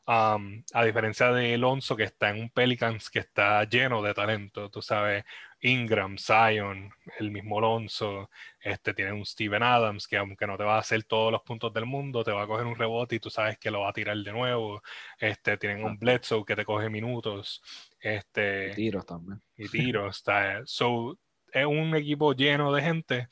Um, 0.07 0.63
a 0.73 0.83
diferencia 0.85 1.31
de 1.31 1.53
Alonso, 1.55 1.95
que 1.95 2.03
está 2.03 2.29
en 2.29 2.41
un 2.41 2.49
Pelicans 2.49 3.09
que 3.09 3.19
está 3.19 3.63
lleno 3.65 4.01
de 4.01 4.13
talento, 4.13 4.69
tú 4.69 4.81
sabes, 4.81 5.23
Ingram, 5.61 6.17
Zion, 6.17 6.91
el 7.19 7.31
mismo 7.31 7.59
Alonso, 7.59 8.29
este, 8.59 8.93
tiene 8.93 9.13
un 9.13 9.25
Steven 9.25 9.61
Adams 9.61 10.07
que 10.07 10.17
aunque 10.17 10.47
no 10.47 10.57
te 10.57 10.63
va 10.63 10.75
a 10.75 10.79
hacer 10.79 11.03
todos 11.03 11.31
los 11.31 11.41
puntos 11.41 11.71
del 11.73 11.85
mundo, 11.85 12.23
te 12.23 12.31
va 12.31 12.43
a 12.43 12.47
coger 12.47 12.65
un 12.65 12.75
rebote 12.75 13.15
y 13.15 13.19
tú 13.19 13.29
sabes 13.29 13.57
que 13.59 13.69
lo 13.69 13.81
va 13.81 13.89
a 13.89 13.93
tirar 13.93 14.17
de 14.17 14.31
nuevo. 14.31 14.81
Este, 15.19 15.57
tienen 15.57 15.83
un 15.83 15.97
Bledsoe 15.97 16.43
que 16.45 16.55
te 16.55 16.65
coge 16.65 16.89
minutos. 16.89 17.61
Este, 17.99 18.71
y 18.71 18.75
tiros 18.75 19.05
también. 19.05 19.41
Y 19.55 19.69
tiros. 19.69 20.17
Está, 20.17 20.61
so, 20.65 21.19
es 21.53 21.65
un 21.65 21.95
equipo 21.95 22.33
lleno 22.33 22.73
de 22.73 22.81
gente 22.81 23.27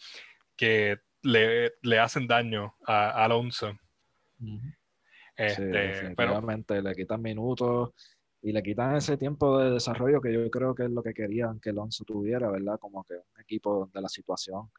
que 0.56 1.00
le, 1.24 1.74
le 1.82 2.00
hacen 2.00 2.28
daño 2.28 2.76
a, 2.86 3.24
Alonso. 3.24 3.78
Este, 5.36 6.14
pero, 6.16 6.42
le 6.42 6.96
quitan 6.96 7.22
minutos 7.22 7.92
y 8.42 8.52
le 8.52 8.64
quitan 8.64 8.96
ese 8.96 9.18
tiempo 9.18 9.60
de 9.60 9.72
desarrollo 9.72 10.22
que 10.22 10.34
yo 10.34 10.50
creo 10.50 10.74
que 10.74 10.84
es 10.84 10.92
lo 10.92 11.04
que 11.04 11.14
querían 11.14 11.60
que 11.60 11.72
Alonso 11.72 12.04
tuviera, 12.06 12.50
¿verdad? 12.50 12.80
Como 12.80 13.04
que 13.04 13.16
un 13.16 13.42
equipo 13.42 13.80
donde 13.80 14.02
la 14.02 14.10
situación 14.10 14.70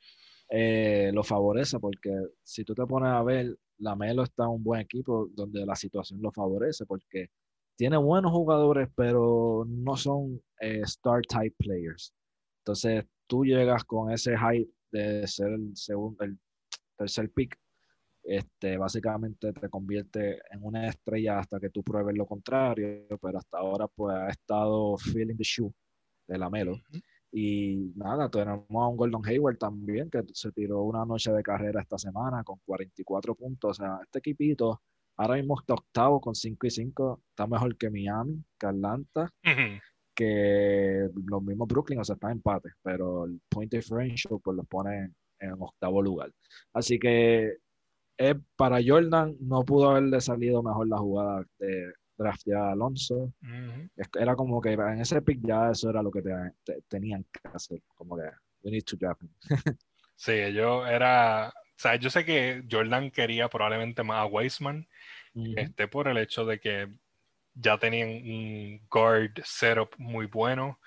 eh, 0.49 1.11
lo 1.13 1.23
favorece, 1.23 1.79
porque 1.79 2.11
si 2.43 2.65
tú 2.65 2.75
te 2.75 2.87
pones 2.87 3.11
a 3.11 3.23
ver, 3.23 3.57
la 3.79 3.95
Melo 3.97 4.23
está 4.25 4.45
en 4.45 4.51
un 4.51 4.65
buen 4.65 4.81
equipo 4.81 5.29
donde 5.33 5.65
la 5.67 5.77
situación 5.77 6.21
lo 6.23 6.33
favorece, 6.33 6.87
porque 6.87 7.29
tiene 7.77 7.97
buenos 7.97 8.33
jugadores, 8.33 8.89
pero 8.95 9.65
no 9.67 9.97
son 9.97 10.43
eh, 10.61 10.81
star 10.85 11.23
type 11.23 11.55
players. 11.59 12.13
Entonces, 12.61 13.05
tú 13.27 13.45
llegas 13.45 13.85
con 13.85 14.11
ese 14.11 14.37
hype 14.37 14.71
de 14.93 15.27
ser 15.27 15.53
el 15.53 15.77
segundo, 15.77 16.25
el 16.25 16.39
tercer 16.97 17.31
pick 17.31 17.59
este, 18.23 18.77
básicamente 18.77 19.53
te 19.53 19.69
convierte 19.69 20.41
en 20.51 20.63
una 20.63 20.89
estrella 20.89 21.39
hasta 21.39 21.59
que 21.59 21.71
tú 21.71 21.83
pruebes 21.83 22.17
lo 22.17 22.27
contrario, 22.27 23.07
pero 23.21 23.39
hasta 23.39 23.59
ahora 23.59 23.89
pues 23.89 24.15
ha 24.17 24.29
estado 24.29 24.97
feeling 24.99 25.37
the 25.37 25.45
shoe 25.45 25.73
de 26.27 26.39
la 26.39 26.51
Melo. 26.51 26.77
Y 27.33 27.93
nada, 27.95 28.29
tenemos 28.29 28.67
a 28.71 28.89
un 28.89 28.97
Gordon 28.97 29.23
Hayward 29.25 29.59
también 29.59 30.11
que 30.11 30.23
se 30.33 30.51
tiró 30.53 30.83
una 30.83 31.05
noche 31.05 31.33
de 31.33 31.43
carrera 31.43 31.81
esta 31.81 31.97
semana 31.97 32.43
con 32.43 32.59
44 32.65 33.35
puntos. 33.37 33.71
O 33.71 33.83
sea, 33.83 33.99
este 34.03 34.19
equipito 34.19 34.81
ahora 35.17 35.37
mismo 35.37 35.59
está 35.59 35.75
octavo 35.75 36.21
con 36.21 36.35
5 36.35 36.67
y 36.67 36.71
5, 36.71 37.23
está 37.31 37.47
mejor 37.47 37.77
que 37.77 37.91
Miami, 37.91 38.43
que 38.59 38.67
Atlanta, 38.67 39.31
que 40.15 41.09
los 41.27 41.43
mismos 41.43 41.69
Brooklyn, 41.69 42.01
o 42.01 42.05
sea, 42.05 42.15
está 42.15 42.29
en 42.29 42.39
empate, 42.39 42.71
pero 42.83 43.27
el 43.27 43.41
point 43.49 43.71
differential 43.71 44.41
pues 44.43 44.57
los 44.57 44.67
pone 44.67 45.13
en 45.39 45.53
octavo 45.59 46.03
lugar. 46.03 46.33
Así 46.73 46.99
que 46.99 47.59
para 48.57 48.81
Jordan 48.85 49.37
no 49.41 49.65
pudo 49.65 49.91
haberle 49.91 50.21
salido 50.21 50.63
mejor 50.63 50.89
la 50.89 50.99
jugada 50.99 51.45
de 51.59 51.93
draft 52.19 52.49
a 52.53 52.73
Alonso. 52.73 53.33
Era 54.19 54.37
como 54.37 54.61
que 54.61 54.73
en 54.73 55.01
ese 55.01 55.23
pick 55.23 55.41
ya 55.43 55.71
eso 55.71 55.91
era 55.91 56.03
lo 56.03 56.11
que 56.11 56.23
tenían 56.89 57.25
que 57.25 57.49
hacer, 57.53 57.81
como 57.95 58.17
que 58.17 58.25
we 58.63 58.71
need 58.71 58.85
to 58.85 58.97
draft 58.97 59.23
sí, 60.17 60.53
yo 60.53 60.87
era, 60.87 61.49
o 61.49 61.53
sea, 61.77 61.97
yo 61.97 62.11
sé 62.11 62.25
que 62.25 62.63
Jordan 62.71 63.11
quería 63.11 63.49
probablemente 63.49 64.03
más 64.03 64.19
a 64.19 64.27
Weisman, 64.27 64.87
este, 65.57 65.89
por 65.89 66.09
el 66.09 66.19
hecho 66.19 66.45
de 66.45 66.61
que 66.61 66.89
ya 67.55 67.79
tenían 67.79 68.09
un 68.09 68.81
guard 68.91 69.33
setup 69.45 69.95
muy 69.97 70.27
bueno 70.27 70.79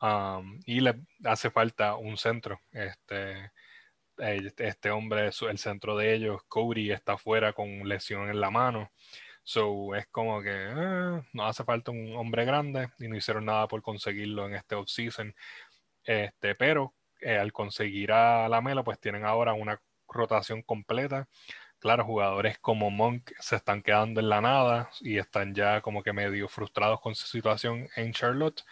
um, 0.00 0.60
y 0.66 0.80
le 0.80 0.94
hace 1.24 1.50
falta 1.50 1.96
un 1.96 2.16
centro. 2.16 2.60
Este, 2.72 3.50
este 4.18 4.90
hombre, 4.90 5.30
el 5.48 5.58
centro 5.58 5.96
de 5.96 6.14
ellos, 6.14 6.42
Cody, 6.48 6.90
está 6.90 7.14
afuera 7.14 7.52
con 7.52 7.88
lesión 7.88 8.28
en 8.30 8.40
la 8.40 8.50
mano. 8.50 8.90
So 9.42 9.94
es 9.94 10.06
como 10.08 10.42
que 10.42 10.50
eh, 10.52 11.22
no 11.32 11.46
hace 11.46 11.64
falta 11.64 11.92
un 11.92 12.16
hombre 12.16 12.44
grande 12.44 12.88
y 12.98 13.06
no 13.08 13.16
hicieron 13.16 13.44
nada 13.44 13.68
por 13.68 13.80
conseguirlo 13.82 14.46
en 14.46 14.54
este 14.54 14.74
offseason. 14.74 15.34
Este, 16.04 16.54
pero 16.56 16.94
eh, 17.20 17.38
al 17.38 17.52
conseguir 17.52 18.12
a 18.12 18.48
la 18.48 18.60
Mela, 18.60 18.82
pues 18.84 18.98
tienen 19.00 19.24
ahora 19.24 19.52
una 19.52 19.80
rotación 20.08 20.62
completa. 20.62 21.28
Claro, 21.78 22.04
jugadores 22.04 22.58
como 22.58 22.90
Monk 22.90 23.32
se 23.38 23.56
están 23.56 23.82
quedando 23.82 24.20
en 24.20 24.28
la 24.28 24.40
nada 24.40 24.90
y 25.00 25.18
están 25.18 25.54
ya 25.54 25.80
como 25.80 26.02
que 26.02 26.12
medio 26.12 26.48
frustrados 26.48 27.00
con 27.00 27.14
su 27.14 27.26
situación 27.26 27.88
en 27.96 28.12
Charlotte. 28.12 28.64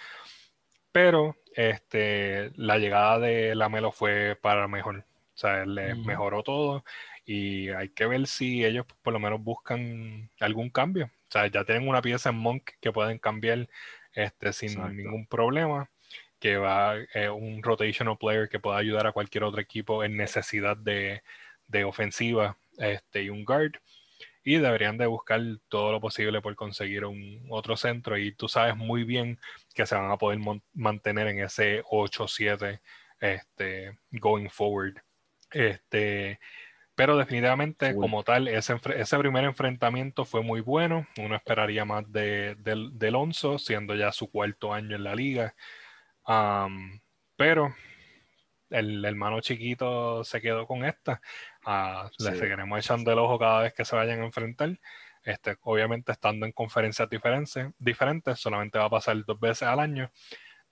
Pero 0.93 1.37
este, 1.55 2.51
la 2.57 2.79
llegada 2.79 3.19
de 3.19 3.55
la 3.55 3.69
Melo 3.69 3.93
fue 3.93 4.37
para 4.41 4.69
mejor. 4.69 5.05
O 5.35 5.37
sea, 5.37 5.67
les 5.67 5.97
mejoró 5.99 6.43
todo 6.43 6.85
y 7.27 7.71
hay 7.71 7.89
que 7.89 8.07
ver 8.07 8.27
si 8.27 8.65
ellos 8.65 8.87
por 9.03 9.13
lo 9.13 9.19
menos 9.19 9.43
buscan 9.43 10.31
algún 10.41 10.71
cambio. 10.71 11.07
O 11.07 11.31
sea, 11.31 11.47
ya 11.49 11.65
tienen 11.65 11.89
una 11.89 12.03
pieza 12.03 12.31
en 12.31 12.37
Monk 12.37 12.71
que 12.81 12.93
pueden 12.93 13.19
cambiar 13.19 13.69
este, 14.13 14.53
sin 14.53 14.81
ningún 14.97 15.27
problema, 15.27 15.91
que 16.39 16.57
va 16.57 16.97
eh, 17.15 17.29
un 17.31 17.63
rotational 17.63 18.19
player 18.19 18.49
que 18.49 18.61
pueda 18.61 18.77
ayudar 18.77 19.07
a 19.07 19.13
cualquier 19.13 19.45
otro 19.45 19.61
equipo 19.61 20.05
en 20.05 20.17
necesidad 20.17 20.77
de, 20.77 21.23
ofensiva 21.85 22.57
este, 22.79 23.25
y 23.25 23.31
un 23.31 23.45
guard. 23.45 23.73
Y 24.45 24.59
deberían 24.59 24.99
de 24.99 25.07
buscar 25.07 25.41
todo 25.69 25.91
lo 25.91 26.01
posible 26.01 26.43
por 26.43 26.55
conseguir 26.55 27.07
un 27.07 27.47
otro 27.49 27.77
centro. 27.77 28.19
Y 28.19 28.33
tú 28.33 28.47
sabes 28.47 28.77
muy 28.77 29.03
bien 29.03 29.41
que 29.75 29.87
se 29.87 29.95
van 29.95 30.11
a 30.11 30.19
poder 30.19 30.39
mantener 30.75 31.29
en 31.29 31.41
ese 31.41 31.83
8-7 31.85 32.81
este, 33.21 33.99
going 34.13 34.49
forward. 34.51 35.03
Este, 35.55 36.41
pero 36.97 37.17
definitivamente, 37.17 37.95
como 37.95 38.23
tal, 38.25 38.49
ese, 38.49 38.77
ese, 38.97 39.19
primer 39.19 39.45
enfrentamiento 39.45 40.25
fue 40.25 40.43
muy 40.43 40.61
bueno. 40.61 41.07
Uno 41.19 41.37
esperaría 41.37 41.85
más 41.85 42.11
de, 42.13 42.57
de, 42.57 43.09
Alonso, 43.09 43.59
siendo 43.59 43.95
ya 43.95 44.13
su 44.13 44.31
cuarto 44.31 44.75
año 44.75 44.97
en 44.97 45.05
la 45.05 45.15
liga. 45.15 45.55
pero 47.37 47.75
el 48.71 49.05
hermano 49.05 49.41
chiquito 49.41 50.25
se 50.25 50.41
quedó 50.41 50.67
con 50.67 50.85
esta. 50.85 51.21
Uh, 51.67 52.09
Le 52.19 52.37
seguiremos 52.37 52.79
echando 52.79 53.13
el 53.13 53.19
ojo 53.19 53.39
cada 53.39 53.63
vez 53.63 53.73
que 53.75 53.85
se 53.85 53.97
vayan 53.97 54.21
a 54.21 54.25
enfrentar. 54.25 54.79
Este, 55.23 55.57
obviamente, 55.63 56.13
estando 56.13 56.47
en 56.47 56.53
conferencias 56.53 57.09
diferentes, 57.09 57.69
diferentes 57.79 58.39
solamente 58.39 58.79
va 58.79 58.87
a 58.87 58.91
pasar 58.91 59.25
dos 59.25 59.41
veces 59.41 59.69
al 59.69 59.81
año. 59.81 60.11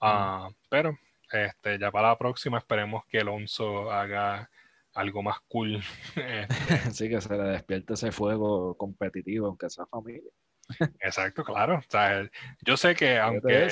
Ah, 0.00 0.50
pero 0.68 0.98
este, 1.30 1.78
ya 1.78 1.90
para 1.90 2.08
la 2.08 2.18
próxima 2.18 2.58
esperemos 2.58 3.04
que 3.06 3.20
Alonso 3.20 3.90
haga 3.90 4.50
algo 4.94 5.22
más 5.22 5.38
cool. 5.48 5.82
Este. 6.16 6.50
sí, 6.92 7.08
que 7.08 7.20
se 7.20 7.36
le 7.36 7.44
despierte 7.44 7.94
ese 7.94 8.12
fuego 8.12 8.76
competitivo, 8.76 9.46
aunque 9.46 9.70
sea 9.70 9.86
familia. 9.86 10.30
Exacto, 11.00 11.44
claro. 11.44 11.78
O 11.78 11.90
sea, 11.90 12.28
yo 12.62 12.76
sé 12.76 12.94
que 12.94 13.18
aunque 13.18 13.68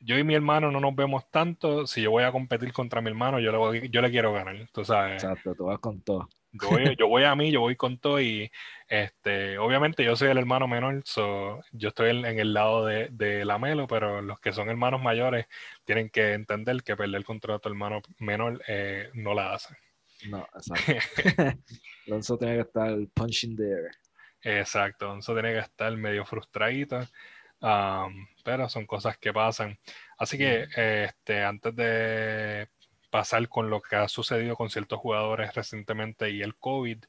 yo 0.00 0.16
y 0.16 0.24
mi 0.24 0.34
hermano 0.34 0.70
no 0.70 0.80
nos 0.80 0.94
vemos 0.94 1.28
tanto, 1.30 1.86
si 1.86 2.02
yo 2.02 2.10
voy 2.10 2.24
a 2.24 2.32
competir 2.32 2.72
contra 2.72 3.00
mi 3.00 3.08
hermano, 3.08 3.40
yo 3.40 3.72
le, 3.72 3.88
yo 3.88 4.00
le 4.00 4.10
quiero 4.10 4.32
ganar. 4.32 4.68
Tú 4.72 4.84
sabes. 4.84 5.22
Exacto, 5.22 5.54
tú 5.54 5.64
vas 5.66 5.78
con 5.80 6.00
todo. 6.02 6.28
Yo 6.98 7.08
voy, 7.08 7.24
a 7.24 7.34
mí, 7.34 7.50
yo 7.50 7.60
voy 7.60 7.76
con 7.76 7.98
todo 7.98 8.20
y 8.20 8.50
este, 8.88 9.58
obviamente 9.58 10.02
yo 10.02 10.16
soy 10.16 10.28
el 10.28 10.38
hermano 10.38 10.66
menor, 10.66 11.04
yo 11.04 11.88
estoy 11.88 12.10
en, 12.10 12.24
el 12.24 12.54
lado 12.54 12.86
de, 12.86 13.08
de, 13.10 13.44
la 13.44 13.58
Melo, 13.58 13.86
pero 13.86 14.22
los 14.22 14.40
que 14.40 14.52
son 14.52 14.70
hermanos 14.70 15.02
mayores 15.02 15.46
tienen 15.84 16.08
que 16.08 16.32
entender 16.32 16.82
que 16.82 16.96
perder 16.96 17.22
contra 17.24 17.56
otro 17.56 17.70
hermano 17.70 18.00
menor 18.18 18.62
eh, 18.66 19.10
no 19.12 19.34
la 19.34 19.52
hace. 19.52 19.76
No, 20.26 20.46
exacto. 20.54 20.92
Alonso 22.06 22.38
tiene 22.38 22.54
que 22.54 22.60
estar 22.62 22.96
punching 23.14 23.56
there. 23.56 23.90
Exacto, 24.42 25.06
Alonso 25.06 25.32
tiene 25.34 25.52
que 25.52 25.58
estar 25.58 25.96
medio 25.96 26.24
frustradito, 26.24 27.00
um, 27.60 28.26
pero 28.44 28.68
son 28.68 28.86
cosas 28.86 29.18
que 29.18 29.32
pasan. 29.32 29.78
Así 30.16 30.38
que 30.38 30.66
este, 30.76 31.42
antes 31.42 31.74
de 31.74 32.68
pasar 33.10 33.48
con 33.48 33.70
lo 33.70 33.80
que 33.80 33.96
ha 33.96 34.08
sucedido 34.08 34.54
con 34.56 34.70
ciertos 34.70 34.98
jugadores 34.98 35.54
recientemente 35.54 36.30
y 36.30 36.42
el 36.42 36.56
COVID, 36.56 37.04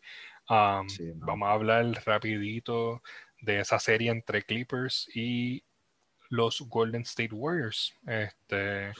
um, 0.49 0.87
vamos 1.15 1.47
a 1.47 1.53
hablar 1.53 1.85
rapidito 2.05 3.01
de 3.41 3.61
esa 3.61 3.79
serie 3.79 4.11
entre 4.11 4.43
Clippers 4.43 5.09
y 5.13 5.63
los 6.29 6.61
Golden 6.61 7.01
State 7.01 7.33
Warriors. 7.33 7.93
Este, 8.05 8.93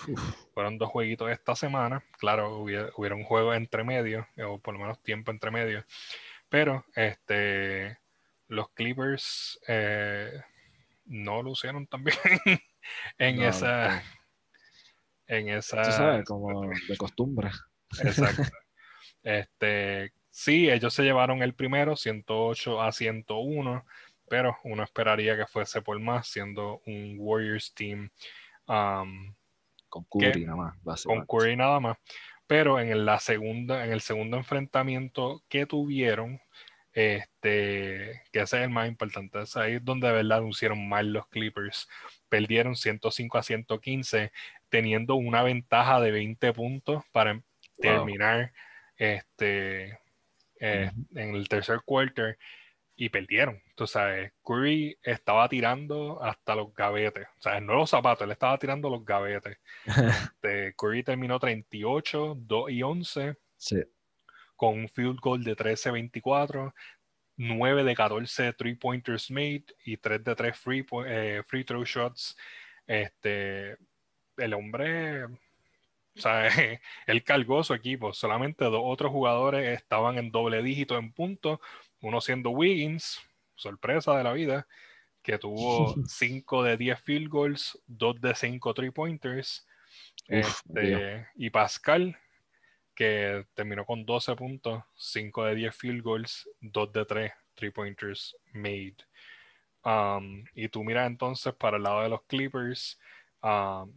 fueron 0.53 0.77
dos 0.77 0.89
jueguitos 0.89 1.31
esta 1.31 1.55
semana. 1.55 2.03
Claro, 2.17 2.57
hubiera, 2.57 3.15
un 3.15 3.23
juego 3.23 3.53
entre 3.53 3.83
medio, 3.83 4.27
o 4.45 4.59
por 4.59 4.73
lo 4.73 4.81
menos 4.81 5.01
tiempo 5.01 5.31
entre 5.31 5.51
medio. 5.51 5.85
Pero 6.49 6.83
este, 6.95 7.99
los 8.47 8.69
Clippers 8.71 9.59
eh, 9.67 10.41
no 11.05 11.43
lucieron 11.43 11.87
también 11.87 12.17
en 13.17 13.41
esa. 13.43 14.03
En 15.27 15.49
esa. 15.49 16.23
como 16.23 16.69
de 16.87 16.97
costumbre. 16.97 17.49
Exacto. 18.03 18.43
Este, 19.21 20.13
sí, 20.29 20.69
ellos 20.69 20.93
se 20.93 21.03
llevaron 21.03 21.43
el 21.43 21.53
primero, 21.53 21.97
108 21.97 22.81
a 22.81 22.93
101 22.93 23.85
pero 24.29 24.57
uno 24.63 24.83
esperaría 24.83 25.35
que 25.35 25.45
fuese 25.45 25.81
por 25.81 25.99
más, 25.99 26.27
siendo 26.27 26.81
un 26.85 27.15
Warriors 27.17 27.73
team. 27.73 28.09
Um, 28.67 29.33
con 29.89 30.03
Curry 30.05 30.45
nada 30.45 30.73
más. 30.83 31.03
Con 31.03 31.25
Curry 31.25 31.55
nada 31.55 31.79
más. 31.79 31.97
Pero 32.47 32.79
en, 32.79 33.05
la 33.05 33.19
segunda, 33.19 33.85
en 33.85 33.91
el 33.91 34.01
segundo 34.01 34.37
enfrentamiento 34.37 35.43
que 35.49 35.65
tuvieron, 35.65 36.41
este, 36.93 38.23
que 38.31 38.39
ese 38.39 38.57
es 38.57 38.63
el 38.63 38.69
más 38.69 38.87
importante, 38.87 39.41
es 39.41 39.55
ahí 39.55 39.79
donde 39.79 40.07
de 40.07 40.13
verdad 40.13 40.39
anunciaron 40.39 40.87
mal 40.87 41.13
los 41.13 41.27
Clippers. 41.27 41.87
Perdieron 42.27 42.75
105 42.75 43.37
a 43.37 43.43
115, 43.43 44.31
teniendo 44.69 45.15
una 45.15 45.43
ventaja 45.43 45.99
de 45.99 46.11
20 46.11 46.53
puntos 46.53 47.03
para 47.11 47.41
terminar 47.79 48.51
este, 48.97 49.99
eh, 50.59 50.91
en 51.15 51.35
el 51.35 51.47
tercer 51.47 51.81
quarter 51.85 52.37
y 52.95 53.09
perdieron. 53.09 53.61
Tú 53.79 53.87
sabes, 53.87 54.33
Curry 54.43 54.99
estaba 55.01 55.47
tirando 55.47 56.21
hasta 56.21 56.53
los 56.53 56.73
gavetes. 56.73 57.25
O 57.37 57.41
sea, 57.41 57.61
no 57.61 57.75
los 57.75 57.89
zapatos, 57.89 58.25
él 58.25 58.31
estaba 58.31 58.57
tirando 58.57 58.89
los 58.89 59.05
gavetes. 59.05 59.57
Este, 60.33 60.73
Curry 60.75 61.01
terminó 61.01 61.39
38, 61.39 62.35
2 62.37 62.71
y 62.71 62.83
11. 62.83 63.37
Con 64.57 64.79
un 64.79 64.89
field 64.89 65.21
goal 65.21 65.45
de 65.45 65.55
13-24. 65.55 66.73
9 67.37 67.83
de 67.85 67.95
14 67.95 68.51
three 68.51 68.75
pointers 68.75 69.31
made 69.31 69.63
y 69.85 69.95
3 69.95 70.25
de 70.25 70.35
3 70.35 70.57
free, 70.57 70.85
eh, 71.05 71.41
free 71.47 71.63
throw 71.63 71.85
shots. 71.85 72.35
Este, 72.85 73.77
el 74.35 74.53
hombre, 74.55 75.23
o 75.23 75.29
sea, 76.15 76.49
él 77.07 77.23
cargó 77.23 77.63
su 77.63 77.73
equipo. 77.73 78.11
Solamente 78.11 78.65
dos 78.65 78.81
otros 78.83 79.09
jugadores 79.09 79.79
estaban 79.79 80.17
en 80.17 80.31
doble 80.31 80.61
dígito 80.61 80.97
en 80.97 81.13
puntos 81.13 81.61
uno 82.01 82.21
siendo 82.21 82.51
Wiggins, 82.51 83.19
sorpresa 83.59 84.17
de 84.17 84.23
la 84.23 84.33
vida, 84.33 84.67
que 85.21 85.37
tuvo 85.37 85.95
5 86.07 86.63
de 86.63 86.77
10 86.77 87.01
field 87.01 87.29
goals, 87.29 87.79
2 87.87 88.21
de 88.21 88.35
5 88.35 88.73
three 88.73 88.91
pointers. 88.91 89.67
Este, 90.27 91.27
y 91.35 91.49
Pascal, 91.49 92.17
que 92.93 93.45
terminó 93.53 93.85
con 93.85 94.05
12 94.05 94.35
puntos, 94.35 94.83
5 94.95 95.45
de 95.45 95.55
10 95.55 95.75
field 95.75 96.03
goals, 96.03 96.49
2 96.59 96.93
de 96.93 97.05
3 97.05 97.31
three 97.55 97.71
pointers 97.71 98.35
made. 98.53 98.95
Um, 99.83 100.45
y 100.53 100.67
tú 100.69 100.83
miras 100.83 101.07
entonces 101.07 101.53
para 101.53 101.77
el 101.77 101.83
lado 101.83 102.03
de 102.03 102.09
los 102.09 102.21
Clippers, 102.23 102.99
um, 103.41 103.91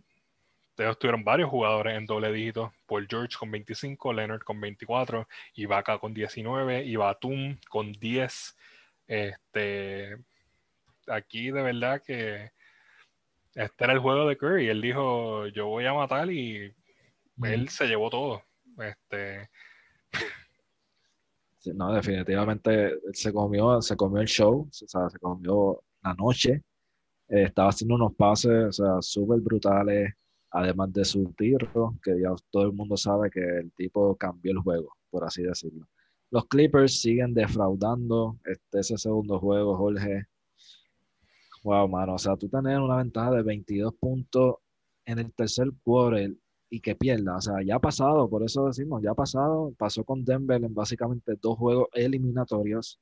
ellos 0.78 0.98
tuvieron 0.98 1.22
varios 1.22 1.50
jugadores 1.50 1.96
en 1.96 2.06
doble 2.06 2.32
dígito. 2.32 2.72
Paul 2.86 3.06
George 3.08 3.36
con 3.38 3.50
25, 3.50 4.12
Leonard 4.12 4.42
con 4.42 4.60
24, 4.60 5.28
Ibaka 5.54 5.98
con 5.98 6.14
19, 6.14 6.84
y 6.84 6.96
Batum 6.96 7.58
con 7.68 7.92
10. 7.92 8.56
Este, 9.06 10.16
aquí 11.06 11.50
de 11.50 11.62
verdad 11.62 12.02
que 12.02 12.50
este 13.54 13.84
era 13.84 13.92
el 13.92 13.98
juego 13.98 14.26
de 14.26 14.36
Curry. 14.36 14.68
Él 14.68 14.80
dijo, 14.80 15.46
yo 15.48 15.68
voy 15.68 15.86
a 15.86 15.94
matar 15.94 16.30
y 16.30 16.72
él 17.42 17.68
se 17.68 17.86
llevó 17.86 18.10
todo. 18.10 18.42
Este... 18.78 19.48
no, 21.74 21.92
definitivamente 21.92 22.94
se 23.12 23.32
comió, 23.32 23.80
se 23.82 23.96
comió 23.96 24.20
el 24.20 24.28
show, 24.28 24.68
o 24.68 24.72
sea, 24.72 25.08
se 25.10 25.18
comió 25.18 25.82
la 26.02 26.14
noche. 26.14 26.62
Eh, 27.28 27.44
estaba 27.44 27.70
haciendo 27.70 27.94
unos 27.94 28.14
pases, 28.14 28.68
o 28.68 28.72
sea, 28.72 29.02
súper 29.02 29.40
brutales 29.40 30.14
además 30.52 30.92
de 30.92 31.04
su 31.04 31.32
tiro, 31.36 31.94
que 32.02 32.20
ya 32.20 32.30
todo 32.50 32.64
el 32.64 32.72
mundo 32.72 32.96
sabe 32.96 33.30
que 33.30 33.40
el 33.40 33.72
tipo 33.72 34.14
cambió 34.16 34.52
el 34.52 34.58
juego, 34.58 34.94
por 35.10 35.24
así 35.24 35.42
decirlo. 35.42 35.86
Los 36.32 36.46
Clippers 36.46 36.98
siguen 37.02 37.34
defraudando 37.34 38.38
este, 38.46 38.80
ese 38.80 38.96
segundo 38.96 39.38
juego, 39.38 39.76
Jorge. 39.76 40.24
Wow, 41.62 41.86
mano, 41.88 42.14
o 42.14 42.18
sea, 42.18 42.38
tú 42.38 42.48
tenés 42.48 42.78
una 42.78 42.96
ventaja 42.96 43.32
de 43.32 43.42
22 43.42 43.94
puntos 44.00 44.56
en 45.04 45.18
el 45.18 45.30
tercer 45.34 45.68
quarter 45.84 46.34
y 46.70 46.80
que 46.80 46.96
pierda, 46.96 47.36
o 47.36 47.40
sea, 47.42 47.56
ya 47.62 47.76
ha 47.76 47.78
pasado, 47.80 48.30
por 48.30 48.42
eso 48.42 48.66
decimos, 48.66 49.02
ya 49.02 49.10
ha 49.10 49.14
pasado, 49.14 49.74
pasó 49.76 50.04
con 50.04 50.24
Denver 50.24 50.64
en 50.64 50.72
básicamente 50.72 51.34
dos 51.38 51.58
juegos 51.58 51.88
eliminatorios. 51.92 52.98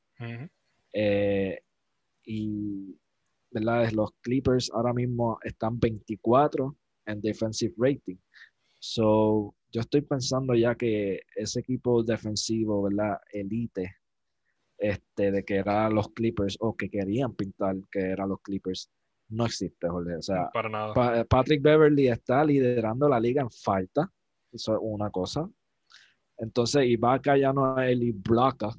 Eh, 0.93 1.61
y, 2.25 2.99
¿verdad? 3.53 3.93
Los 3.93 4.11
Clippers 4.23 4.73
ahora 4.75 4.93
mismo 4.93 5.39
están 5.45 5.79
24 5.79 6.77
en 7.07 7.21
defensive 7.21 7.75
rating. 7.79 8.17
So, 8.81 9.55
yo 9.73 9.81
estoy 9.81 10.03
pensando 10.03 10.55
ya 10.55 10.75
que 10.75 11.21
ese 11.35 11.61
equipo 11.61 12.03
defensivo, 12.03 12.83
¿verdad? 12.83 13.19
Elite, 13.33 13.97
este, 14.77 15.31
de 15.31 15.45
que 15.45 15.57
eran 15.57 15.95
los 15.95 16.09
Clippers 16.11 16.57
o 16.61 16.77
que 16.77 16.89
querían 16.89 17.35
pintar 17.35 17.77
que 17.91 18.01
eran 18.01 18.31
los 18.31 18.41
Clippers, 18.41 18.91
no 19.29 19.47
existe, 19.47 19.89
Jorge. 19.89 20.17
O 20.17 20.23
sea, 20.23 20.51
Para 20.51 20.69
nada. 20.69 21.25
Patrick 21.25 21.63
Beverly 21.63 22.09
está 22.09 22.45
liderando 22.45 23.09
la 23.09 23.21
liga 23.21 23.43
en 23.43 23.51
falta. 23.51 24.11
Eso 24.53 24.75
es 24.75 24.81
una 24.83 25.11
cosa. 25.11 25.49
Entonces, 26.37 26.87
Ibaka 26.87 27.37
ya 27.37 27.53
no 27.53 27.79
es 27.81 27.91
el 27.91 28.13
blocker, 28.13 28.71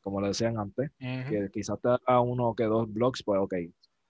como 0.00 0.20
le 0.20 0.28
decían 0.28 0.58
antes, 0.58 0.90
que 0.98 1.48
quizás 1.52 1.80
te 1.80 1.88
da 1.88 2.20
uno 2.20 2.54
que 2.54 2.64
dos 2.64 2.92
blocks, 2.92 3.22
pues 3.22 3.40
ok, 3.40 3.54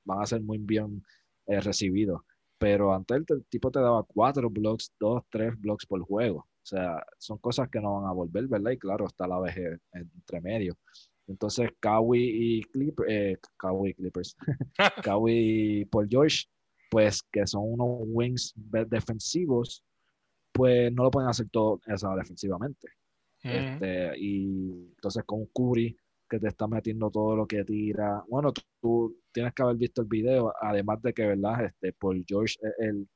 van 0.05 0.23
a 0.23 0.27
ser 0.27 0.41
muy 0.41 0.59
bien 0.59 1.05
eh, 1.47 1.61
recibidos 1.61 2.23
pero 2.59 2.95
antes 2.95 3.25
el, 3.29 3.45
tipo 3.47 3.71
te 3.71 3.81
daba 3.81 4.03
cuatro 4.05 4.49
blocks, 4.51 4.93
dos, 4.99 5.23
tres 5.31 5.59
blocks 5.61 5.87
por 5.87 6.01
juego. 6.03 6.39
O 6.39 6.69
sea, 6.69 7.05
son 7.19 7.39
cosas 7.39 7.69
que 7.69 7.81
no 7.81 8.01
van 8.01 8.11
a 8.11 8.13
volver, 8.13 8.49
¿verdad? 8.49 8.73
Y 8.73 8.79
claro, 8.79 9.07
está 9.07 9.27
la 9.27 9.39
vejez 9.39 9.79
entre 9.93 10.41
medio. 10.41 10.77
Entonces, 11.29 11.71
Kawhi 11.81 12.21
y 12.21 12.63
Clippers, 12.65 13.09
eh, 13.11 13.37
Kawhi 13.57 13.95
Clippers, 13.95 14.37
Kawhi 15.03 15.81
y 15.81 15.85
Paul 15.85 16.09
George, 16.09 16.45
pues 16.91 17.23
que 17.23 17.47
son 17.47 17.73
unos 17.73 18.07
wings 18.09 18.53
defensivos, 18.89 19.83
pues 20.53 20.93
no 20.93 21.05
lo 21.05 21.11
pueden 21.11 21.29
hacer 21.29 21.49
todo 21.51 21.81
eso 21.87 22.15
defensivamente. 22.17 22.89
este, 23.43 24.19
y 24.19 24.89
entonces 24.97 25.23
con 25.25 25.47
Curry, 25.47 25.97
que 26.29 26.39
te 26.39 26.49
está 26.49 26.67
metiendo 26.67 27.11
todo 27.11 27.37
lo 27.37 27.47
que 27.47 27.65
tira. 27.65 28.25
Bueno, 28.29 28.53
tú, 28.81 29.17
tienes 29.33 29.55
que 29.55 29.63
haber 29.63 29.77
visto 29.77 30.03
el 30.03 30.09
video, 30.09 30.53
además 30.61 31.01
de 31.03 31.13
que, 31.13 31.27
¿verdad? 31.27 31.67
Este, 31.67 31.93
Paul 31.93 32.25
George 32.27 32.57
es 32.63 32.75
el, 32.79 33.09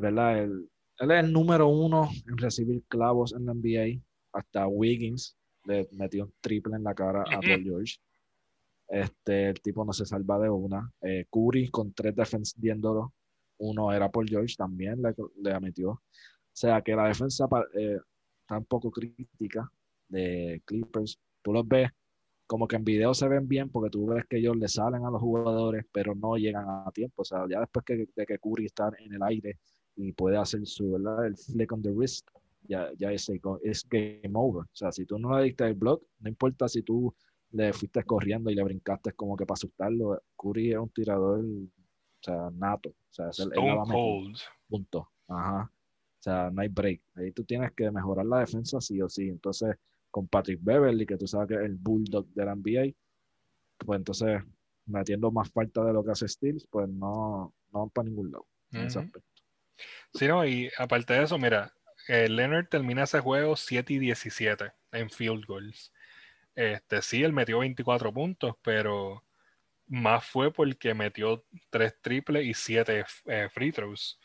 ¿verdad? 0.00 0.42
El, 0.42 0.70
él 0.98 1.10
es 1.10 1.24
el 1.24 1.32
número 1.32 1.68
uno 1.68 2.10
en 2.28 2.36
recibir 2.38 2.84
clavos 2.88 3.32
en 3.32 3.46
la 3.46 3.54
NBA. 3.54 4.02
Hasta 4.32 4.66
Wiggins 4.66 5.36
le 5.64 5.88
metió 5.92 6.24
un 6.24 6.34
triple 6.40 6.76
en 6.76 6.84
la 6.84 6.94
cara 6.94 7.22
a 7.22 7.40
Paul 7.40 7.62
George. 7.62 7.96
Este, 8.88 9.48
el 9.48 9.60
tipo 9.60 9.84
no 9.84 9.92
se 9.92 10.04
salva 10.04 10.38
de 10.38 10.50
una. 10.50 10.92
Eh, 11.00 11.26
Curry 11.30 11.70
con 11.70 11.92
tres 11.92 12.14
defendiéndolo. 12.14 13.14
Uno 13.58 13.92
era 13.92 14.10
Paul 14.10 14.28
George, 14.28 14.54
también 14.56 15.00
le, 15.00 15.14
le 15.40 15.60
metió. 15.60 15.90
O 15.90 16.00
sea 16.52 16.82
que 16.82 16.94
la 16.94 17.08
defensa 17.08 17.48
eh, 17.74 17.98
está 18.40 18.58
un 18.58 18.64
poco 18.66 18.90
crítica 18.90 19.70
de 20.08 20.60
Clippers 20.66 21.18
tú 21.42 21.52
los 21.52 21.66
ves 21.66 21.90
como 22.46 22.68
que 22.68 22.76
en 22.76 22.84
video 22.84 23.14
se 23.14 23.28
ven 23.28 23.48
bien 23.48 23.70
porque 23.70 23.88
tú 23.88 24.06
ves 24.06 24.26
que 24.28 24.36
ellos 24.36 24.56
le 24.56 24.68
salen 24.68 25.06
a 25.06 25.10
los 25.10 25.22
jugadores, 25.22 25.86
pero 25.90 26.14
no 26.14 26.36
llegan 26.36 26.66
a 26.68 26.90
tiempo. 26.92 27.22
O 27.22 27.24
sea, 27.24 27.46
ya 27.48 27.60
después 27.60 27.82
que, 27.84 28.06
de 28.14 28.26
que 28.26 28.38
Curry 28.38 28.66
está 28.66 28.90
en 28.98 29.14
el 29.14 29.22
aire 29.22 29.58
y 29.96 30.12
puede 30.12 30.36
hacer 30.36 30.66
su, 30.66 30.92
¿verdad? 30.92 31.26
El 31.26 31.36
flick 31.36 31.72
on 31.72 31.80
the 31.80 31.90
wrist, 31.90 32.28
ya, 32.68 32.90
ya 32.98 33.10
es, 33.10 33.30
es 33.62 33.88
game 33.88 34.32
over. 34.34 34.64
O 34.64 34.74
sea, 34.74 34.92
si 34.92 35.06
tú 35.06 35.18
no 35.18 35.38
le 35.38 35.44
diste 35.44 35.64
el 35.64 35.74
block, 35.74 36.04
no 36.20 36.28
importa 36.28 36.68
si 36.68 36.82
tú 36.82 37.14
le 37.52 37.72
fuiste 37.72 38.02
corriendo 38.04 38.50
y 38.50 38.54
le 38.54 38.64
brincaste 38.64 39.12
como 39.12 39.36
que 39.36 39.46
para 39.46 39.54
asustarlo. 39.54 40.20
Curry 40.36 40.72
es 40.72 40.78
un 40.78 40.90
tirador, 40.90 41.40
o 41.40 41.68
sea, 42.20 42.50
nato. 42.52 42.90
O 42.90 43.12
sea, 43.12 43.30
es 43.30 43.38
el, 43.40 43.50
Punto. 44.68 45.08
Ajá. 45.28 45.70
O 45.72 46.22
sea, 46.22 46.50
no 46.50 46.60
hay 46.60 46.68
break. 46.68 47.00
Ahí 47.14 47.32
tú 47.32 47.44
tienes 47.44 47.72
que 47.72 47.90
mejorar 47.90 48.26
la 48.26 48.40
defensa 48.40 48.80
sí 48.80 49.00
o 49.00 49.08
sí. 49.08 49.28
Entonces, 49.28 49.74
con 50.12 50.28
Patrick 50.28 50.60
Beverly, 50.62 51.04
que 51.06 51.16
tú 51.16 51.26
sabes 51.26 51.48
que 51.48 51.54
es 51.54 51.62
el 51.62 51.74
bulldog 51.74 52.28
de 52.28 52.44
la 52.44 52.52
NBA, 52.52 52.94
pues 53.78 53.98
entonces 53.98 54.42
metiendo 54.86 55.32
más 55.32 55.50
falta 55.50 55.84
de 55.84 55.92
lo 55.92 56.04
que 56.04 56.12
hace 56.12 56.28
Steels, 56.28 56.68
pues 56.70 56.88
no, 56.88 57.52
no 57.72 57.80
van 57.80 57.90
para 57.90 58.08
ningún 58.08 58.30
lado 58.30 58.46
en 58.70 58.82
ese 58.82 59.00
aspecto. 59.00 59.42
Sí, 60.14 60.28
no, 60.28 60.46
y 60.46 60.70
aparte 60.78 61.14
de 61.14 61.24
eso, 61.24 61.38
mira, 61.38 61.72
eh, 62.08 62.28
Leonard 62.28 62.68
termina 62.68 63.04
ese 63.04 63.20
juego 63.20 63.56
7 63.56 63.94
y 63.94 63.98
17 63.98 64.72
en 64.92 65.10
field 65.10 65.46
goals. 65.46 65.92
Este, 66.54 67.00
sí, 67.00 67.22
él 67.22 67.32
metió 67.32 67.60
24 67.60 68.12
puntos, 68.12 68.54
pero 68.62 69.24
más 69.86 70.24
fue 70.24 70.52
porque 70.52 70.94
metió 70.94 71.44
tres 71.70 71.94
triples 72.00 72.44
y 72.44 72.54
siete 72.54 73.04
eh, 73.26 73.48
free 73.50 73.72
throws. 73.72 74.20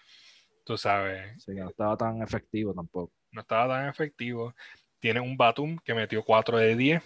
Tú 0.66 0.78
sabes. 0.78 1.42
Sí, 1.42 1.54
no 1.54 1.70
estaba 1.70 1.96
tan 1.96 2.22
efectivo 2.22 2.74
tampoco. 2.74 3.14
No 3.32 3.42
estaba 3.42 3.76
tan 3.76 3.88
efectivo. 3.88 4.54
Tiene 5.00 5.20
un 5.20 5.38
Batum 5.38 5.78
que 5.84 5.94
metió 5.94 6.24
4 6.24 6.58
de 6.58 6.76
10. 6.76 7.04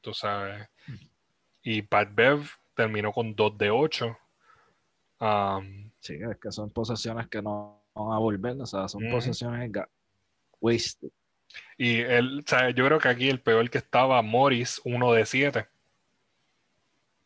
Tú 0.00 0.12
sabes. 0.14 0.68
Y 1.62 1.82
Pat 1.82 2.14
Bev 2.14 2.46
terminó 2.74 3.12
con 3.12 3.34
2 3.34 3.58
de 3.58 3.70
8. 3.70 4.18
Um, 5.20 5.90
sí, 6.00 6.18
es 6.30 6.38
que 6.38 6.52
son 6.52 6.70
posesiones 6.70 7.28
que 7.28 7.40
no 7.40 7.82
van 7.94 8.12
a 8.12 8.18
volver. 8.18 8.60
O 8.60 8.66
sea, 8.66 8.88
son 8.88 9.10
posesiones 9.10 9.70
wasted. 10.60 11.10
Y 11.78 12.00
él, 12.00 12.40
o 12.44 12.48
sea, 12.48 12.70
yo 12.70 12.84
creo 12.86 12.98
que 12.98 13.08
aquí 13.08 13.28
el 13.28 13.40
peor 13.40 13.68
que 13.70 13.78
estaba 13.78 14.20
Morris, 14.22 14.80
1 14.84 15.12
de 15.12 15.26
7. 15.26 15.66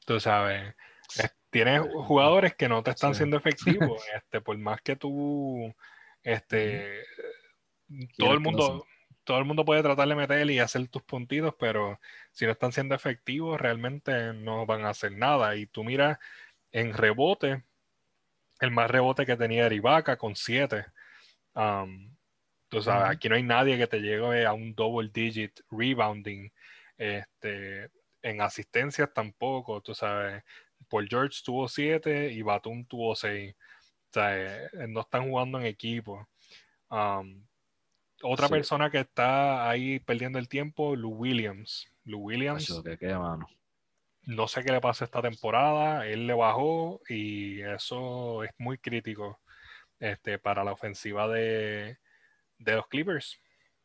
Tú 0.04 0.20
sabes, 0.20 0.74
tienes 1.50 1.82
jugadores 2.06 2.54
que 2.54 2.68
no 2.68 2.82
te 2.82 2.90
están 2.90 3.14
siendo 3.14 3.36
efectivos, 3.38 4.02
este, 4.14 4.40
por 4.40 4.56
más 4.58 4.80
que 4.82 4.96
tú, 4.96 5.74
este, 6.22 7.02
todo 8.16 8.32
el 8.32 8.40
mundo, 8.40 8.86
todo 9.28 9.38
el 9.40 9.44
mundo 9.44 9.66
puede 9.66 9.82
tratar 9.82 10.08
de 10.08 10.14
meter 10.14 10.50
y 10.50 10.58
hacer 10.58 10.88
tus 10.88 11.02
puntitos, 11.02 11.54
pero 11.58 12.00
si 12.32 12.46
no 12.46 12.52
están 12.52 12.72
siendo 12.72 12.94
efectivos, 12.94 13.60
realmente 13.60 14.32
no 14.32 14.64
van 14.64 14.86
a 14.86 14.88
hacer 14.88 15.12
nada. 15.12 15.54
Y 15.54 15.66
tú 15.66 15.84
miras 15.84 16.18
en 16.72 16.94
rebote, 16.94 17.62
el 18.60 18.70
más 18.70 18.90
rebote 18.90 19.26
que 19.26 19.36
tenía 19.36 19.66
era 19.66 19.74
Ibaka 19.74 20.16
con 20.16 20.34
7. 20.34 20.86
Um, 21.52 22.16
tú 22.70 22.80
sabes, 22.80 23.10
aquí 23.10 23.28
no 23.28 23.34
hay 23.34 23.42
nadie 23.42 23.76
que 23.76 23.86
te 23.86 24.00
llegue 24.00 24.46
a 24.46 24.54
un 24.54 24.74
double 24.74 25.10
digit 25.12 25.60
rebounding. 25.70 26.48
Este, 26.96 27.90
en 28.22 28.40
asistencias 28.40 29.12
tampoco, 29.12 29.82
tú 29.82 29.94
sabes. 29.94 30.42
Paul 30.88 31.06
George 31.06 31.42
tuvo 31.44 31.68
7 31.68 32.32
y 32.32 32.40
Batum 32.40 32.86
tuvo 32.86 33.14
6. 33.14 33.54
O 33.54 33.56
sea, 34.10 34.62
eh, 34.62 34.88
no 34.88 35.02
están 35.02 35.28
jugando 35.28 35.60
en 35.60 35.66
equipo. 35.66 36.26
Um, 36.88 37.46
otra 38.22 38.48
persona 38.48 38.90
que 38.90 39.00
está 39.00 39.68
ahí 39.68 40.00
perdiendo 40.00 40.38
el 40.38 40.48
tiempo, 40.48 40.96
Lou 40.96 41.12
Williams. 41.12 41.88
Lou 42.04 42.20
Williams. 42.20 42.82
No 44.24 44.46
sé 44.46 44.62
qué 44.62 44.72
le 44.72 44.80
pasa 44.80 45.04
esta 45.04 45.22
temporada. 45.22 46.06
Él 46.06 46.26
le 46.26 46.34
bajó 46.34 47.00
y 47.08 47.60
eso 47.62 48.44
es 48.44 48.50
muy 48.58 48.78
crítico 48.78 49.40
este, 49.98 50.38
para 50.38 50.64
la 50.64 50.72
ofensiva 50.72 51.28
de, 51.28 51.98
de 52.58 52.74
los 52.74 52.86
Clippers. 52.88 53.40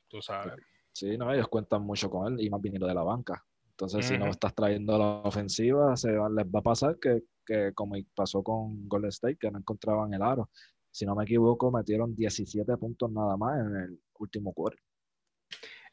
Tú 0.10 0.22
sabes. 0.22 0.54
Sí, 0.92 1.18
no, 1.18 1.34
ellos 1.34 1.48
cuentan 1.48 1.84
mucho 1.84 2.10
con 2.10 2.34
él 2.34 2.46
y 2.46 2.50
más 2.50 2.62
viniendo 2.62 2.88
de 2.88 2.94
la 2.94 3.04
banca. 3.04 3.44
Entonces, 3.72 4.06
si 4.06 4.18
no 4.18 4.28
estás 4.28 4.54
trayendo 4.54 4.98
la 4.98 5.06
ofensiva, 5.24 5.98
se 5.98 6.12
les 6.12 6.46
va 6.46 6.60
a 6.60 6.62
pasar 6.62 7.00
que, 7.00 7.24
que, 7.44 7.72
como 7.74 7.96
pasó 8.14 8.44
con 8.44 8.88
Golden 8.88 9.10
State, 9.10 9.38
que 9.38 9.50
no 9.50 9.58
encontraban 9.58 10.14
el 10.14 10.22
aro. 10.22 10.50
Si 10.92 11.08
no 11.08 11.16
me 11.16 11.24
equivoco, 11.24 11.72
metieron 11.72 12.16
17 12.16 12.78
puntos 12.78 13.12
nada 13.12 13.36
más 13.36 13.60
en 13.60 13.76
el 13.76 14.00
último 14.24 14.54
quarter. 14.54 14.80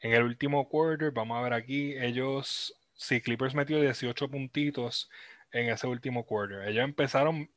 En 0.01 0.13
el 0.13 0.23
último 0.23 0.67
quarter, 0.67 1.11
vamos 1.11 1.37
a 1.37 1.43
ver 1.43 1.53
aquí, 1.53 1.93
ellos, 1.97 2.73
sí, 2.93 3.21
Clippers 3.21 3.53
metió 3.53 3.79
18 3.79 4.29
puntitos 4.29 5.09
en 5.51 5.69
ese 5.69 5.85
último 5.87 6.25
quarter. 6.25 6.67
Ellos 6.67 6.83
empezaron 6.83 7.49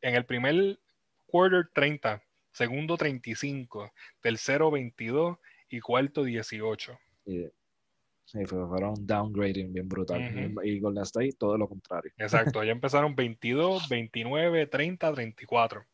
en 0.00 0.14
el 0.14 0.24
primer 0.24 0.78
quarter 1.26 1.68
30, 1.74 2.22
segundo 2.52 2.96
35, 2.96 3.92
tercero 4.20 4.70
22 4.70 5.38
y 5.70 5.80
cuarto 5.80 6.22
18. 6.22 6.98
Sí, 7.24 8.44
fueron 8.44 8.94
downgrading 9.06 9.72
bien 9.72 9.88
brutal. 9.88 10.20
Y 10.62 10.80
Golden 10.80 11.02
State, 11.02 11.32
todo 11.38 11.56
lo 11.56 11.66
contrario. 11.66 12.12
Exacto, 12.18 12.62
ya 12.62 12.72
empezaron 12.72 13.16
22, 13.16 13.88
29, 13.88 14.66
30, 14.66 15.14
34. 15.14 15.86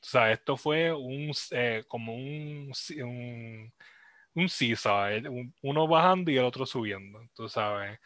O 0.00 0.06
sea, 0.06 0.32
esto 0.32 0.56
fue 0.56 0.92
un, 0.92 1.32
eh, 1.52 1.84
como 1.88 2.14
un, 2.14 2.72
un, 3.02 3.72
un 4.34 4.48
eh, 4.60 5.22
uno 5.62 5.88
bajando 5.88 6.30
y 6.30 6.38
el 6.38 6.44
otro 6.44 6.66
subiendo, 6.66 7.20
tú 7.34 7.48
sabes. 7.48 7.98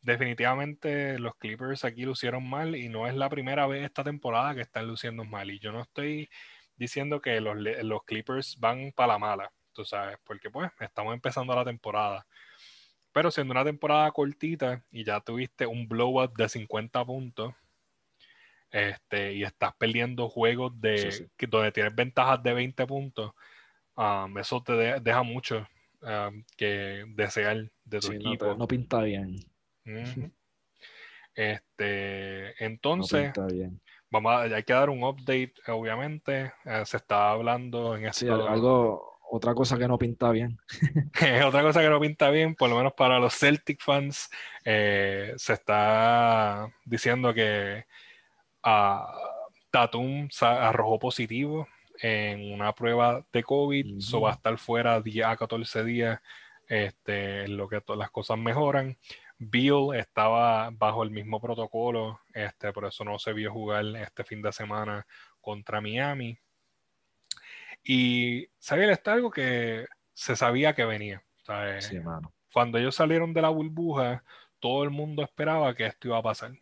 definitivamente 0.00 1.18
los 1.18 1.34
Clippers 1.36 1.84
aquí 1.84 2.02
lucieron 2.04 2.48
mal 2.48 2.76
y 2.76 2.88
no 2.88 3.06
es 3.06 3.14
la 3.14 3.28
primera 3.28 3.66
vez 3.66 3.84
esta 3.84 4.04
temporada 4.04 4.54
que 4.54 4.62
están 4.62 4.86
luciendo 4.86 5.24
mal. 5.24 5.50
Y 5.50 5.58
yo 5.60 5.72
no 5.72 5.82
estoy 5.82 6.28
diciendo 6.76 7.20
que 7.20 7.40
los, 7.40 7.56
los 7.56 8.04
Clippers 8.04 8.56
van 8.58 8.92
para 8.94 9.14
la 9.14 9.18
mala 9.18 9.52
tú 9.78 9.84
sabes, 9.84 10.18
porque 10.24 10.50
pues 10.50 10.72
estamos 10.80 11.14
empezando 11.14 11.54
la 11.54 11.64
temporada. 11.64 12.26
Pero 13.12 13.30
siendo 13.30 13.52
una 13.52 13.64
temporada 13.64 14.10
cortita 14.10 14.84
y 14.90 15.04
ya 15.04 15.20
tuviste 15.20 15.66
un 15.68 15.86
blow 15.86 16.20
up 16.20 16.34
de 16.36 16.48
50 16.48 17.04
puntos, 17.04 17.54
este, 18.70 19.34
y 19.34 19.44
estás 19.44 19.72
perdiendo 19.78 20.28
juegos 20.28 20.78
de 20.80 21.28
donde 21.48 21.72
tienes 21.72 21.94
ventajas 21.94 22.42
de 22.42 22.52
20 22.52 22.86
puntos, 22.86 23.32
um, 23.96 24.36
eso 24.38 24.62
te 24.62 25.00
deja 25.00 25.22
mucho 25.22 25.66
um, 26.02 26.44
que 26.56 27.04
desear 27.08 27.70
de 27.84 28.00
tu 28.00 28.12
equipo. 28.12 28.54
No, 28.54 28.66
pinta 28.66 29.02
bien. 29.02 29.36
Este, 31.34 32.64
entonces, 32.64 33.30
vamos 34.10 34.32
a, 34.32 34.40
hay 34.40 34.64
que 34.64 34.72
dar 34.72 34.90
un 34.90 35.04
update, 35.04 35.54
obviamente. 35.68 36.52
Eh, 36.64 36.82
se 36.84 36.96
está 36.96 37.30
hablando 37.30 37.96
en. 37.96 38.12
Sí, 38.12 38.26
algo, 38.26 39.20
otra 39.30 39.54
cosa 39.54 39.78
que 39.78 39.86
no 39.86 39.98
pinta 39.98 40.30
bien. 40.30 40.58
otra 41.46 41.62
cosa 41.62 41.80
que 41.80 41.88
no 41.88 42.00
pinta 42.00 42.30
bien, 42.30 42.54
por 42.54 42.68
lo 42.68 42.76
menos 42.76 42.92
para 42.94 43.20
los 43.20 43.34
Celtic 43.34 43.80
fans, 43.80 44.28
eh, 44.64 45.32
se 45.36 45.52
está 45.52 46.68
diciendo 46.84 47.32
que 47.32 47.84
uh, 48.64 49.38
Tatum 49.70 50.28
arrojó 50.40 50.98
positivo 50.98 51.68
en 52.00 52.52
una 52.52 52.72
prueba 52.74 53.24
de 53.32 53.42
COVID, 53.42 53.98
eso 53.98 54.20
va 54.20 54.30
a 54.30 54.34
estar 54.34 54.56
fuera 54.58 55.00
10 55.00 55.26
a 55.26 55.36
14 55.36 55.84
días, 55.84 56.20
este, 56.68 57.44
en 57.44 57.56
lo 57.56 57.68
que 57.68 57.80
todas 57.80 57.98
las 57.98 58.10
cosas 58.10 58.38
mejoran. 58.38 58.96
Bill 59.38 59.94
estaba 59.94 60.70
bajo 60.70 61.02
el 61.02 61.10
mismo 61.10 61.40
protocolo, 61.40 62.20
este, 62.34 62.72
por 62.72 62.86
eso 62.86 63.04
no 63.04 63.18
se 63.18 63.32
vio 63.32 63.52
jugar 63.52 63.84
este 63.96 64.24
fin 64.24 64.42
de 64.42 64.52
semana 64.52 65.06
contra 65.40 65.80
Miami. 65.80 66.38
Y 67.84 68.48
sabía 68.58 68.92
está 68.92 69.12
algo 69.12 69.30
que 69.30 69.86
se 70.12 70.36
sabía 70.36 70.74
que 70.74 70.84
venía. 70.84 71.22
Cuando 72.52 72.78
ellos 72.78 72.94
salieron 72.94 73.32
de 73.32 73.42
la 73.42 73.48
burbuja, 73.48 74.24
todo 74.58 74.82
el 74.82 74.90
mundo 74.90 75.22
esperaba 75.22 75.74
que 75.74 75.86
esto 75.86 76.08
iba 76.08 76.18
a 76.18 76.22
pasar. 76.22 76.52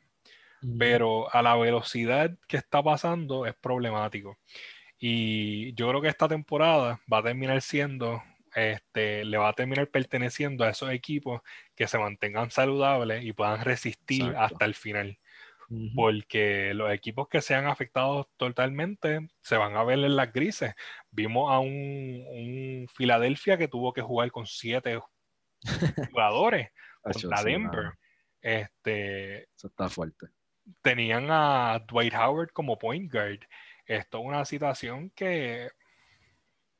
Pero 0.79 1.33
a 1.33 1.42
la 1.42 1.55
velocidad 1.57 2.37
que 2.48 2.57
está 2.57 2.83
pasando 2.83 3.46
es 3.46 3.55
problemático. 3.55 4.38
Y 4.98 5.74
yo 5.74 5.88
creo 5.88 6.00
que 6.00 6.09
esta 6.09 6.26
temporada 6.26 7.00
va 7.12 7.18
a 7.18 7.22
terminar 7.22 7.61
siendo, 7.62 8.22
este, 8.55 9.24
le 9.24 9.37
va 9.37 9.50
a 9.50 9.52
terminar 9.52 9.88
perteneciendo 9.88 10.64
a 10.64 10.70
esos 10.70 10.90
equipos 10.90 11.42
que 11.74 11.87
se 11.87 11.98
mantengan 11.98 12.50
saludables 12.50 13.24
y 13.24 13.33
puedan 13.33 13.62
resistir 13.64 14.35
hasta 14.37 14.64
el 14.64 14.74
final 14.74 15.18
porque 15.94 16.72
los 16.74 16.92
equipos 16.92 17.29
que 17.29 17.40
sean 17.40 17.66
afectados 17.66 18.26
totalmente 18.37 19.29
se 19.40 19.57
van 19.57 19.76
a 19.76 19.85
ver 19.85 19.98
en 19.98 20.16
las 20.16 20.33
grises. 20.33 20.74
Vimos 21.11 21.52
a 21.52 21.59
un, 21.59 22.87
Filadelfia 22.94 23.59
que 23.59 23.68
tuvo 23.68 23.92
que 23.92 24.02
jugar 24.02 24.31
con 24.31 24.46
siete 24.46 25.00
jugadores 26.12 26.70
contra 27.02 27.42
Denver. 27.42 27.92
este, 28.40 29.44
Eso 29.57 29.66
está 29.68 29.88
fuerte. 29.88 30.26
Tenían 30.83 31.29
a 31.31 31.85
Dwight 31.87 32.14
Howard 32.14 32.52
como 32.52 32.79
point 32.79 33.12
guard. 33.12 33.40
Esto 33.87 34.18
es 34.18 34.24
una 34.24 34.44
situación 34.44 35.11
que, 35.11 35.70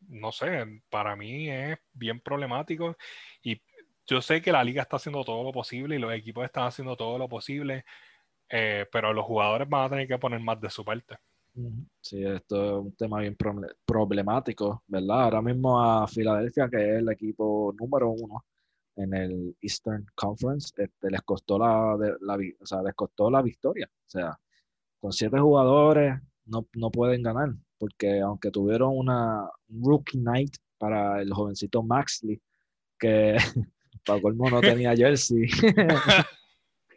no 0.09 0.33
sé, 0.33 0.83
para 0.91 1.15
mí 1.17 1.49
es 1.51 1.79
bien 1.93 2.21
problemático 2.21 2.97
y 3.43 3.61
yo 4.07 4.21
sé 4.21 4.41
que 4.41 4.53
la 4.53 4.65
liga 4.65 4.83
está 4.83 4.97
haciendo 4.97 5.25
todo 5.25 5.43
lo 5.43 5.53
posible 5.53 5.97
y 5.97 5.99
los 5.99 6.13
equipos 6.13 6.45
están 6.45 6.67
haciendo 6.67 6.97
todo 6.97 7.19
lo 7.19 7.29
posible 7.29 7.85
eh, 8.49 8.87
pero 8.91 9.13
los 9.13 9.25
jugadores 9.25 9.69
van 9.69 9.85
a 9.85 9.91
tener 9.91 10.09
que 10.09 10.19
poner 10.19 10.41
más 10.41 10.61
de 10.61 10.71
su 10.71 10.85
parte. 10.85 11.17
Sí, 12.01 12.23
esto 12.23 12.65
es 12.65 12.85
un 12.85 12.97
tema 12.97 13.21
bien 13.21 13.37
problemático, 13.87 14.83
¿verdad? 14.87 15.25
Ahora 15.25 15.43
mismo 15.43 15.83
a 15.83 16.07
Filadelfia, 16.07 16.69
que 16.69 16.77
es 16.77 16.99
el 16.99 17.11
equipo 17.11 17.75
número 17.79 18.11
uno 18.11 18.45
en 18.97 19.15
el 19.15 19.57
Eastern 19.61 20.07
Conference, 20.15 20.73
este, 20.77 21.11
les 21.11 21.23
costó 21.23 21.59
la, 21.59 21.97
la, 22.21 22.39
o 22.61 22.67
sea, 22.67 22.83
les 22.83 22.95
costó 22.95 23.31
la 23.31 23.43
victoria. 23.43 23.89
O 23.89 24.09
sea, 24.09 24.39
con 24.99 25.13
siete 25.13 25.39
jugadores 25.39 26.21
no, 26.47 26.67
no 26.75 26.91
pueden 26.91 27.23
ganar, 27.23 27.51
porque 27.79 28.21
aunque 28.21 28.51
tuvieron 28.51 28.97
una 28.97 29.49
rookie 29.69 30.19
night 30.19 30.57
para 30.79 31.21
el 31.21 31.33
jovencito 31.33 31.83
Maxley, 31.83 32.41
que 32.99 33.37
para 34.07 34.21
colmo 34.21 34.51
no 34.51 34.61
tenía 34.61 34.97
jersey. 34.97 35.47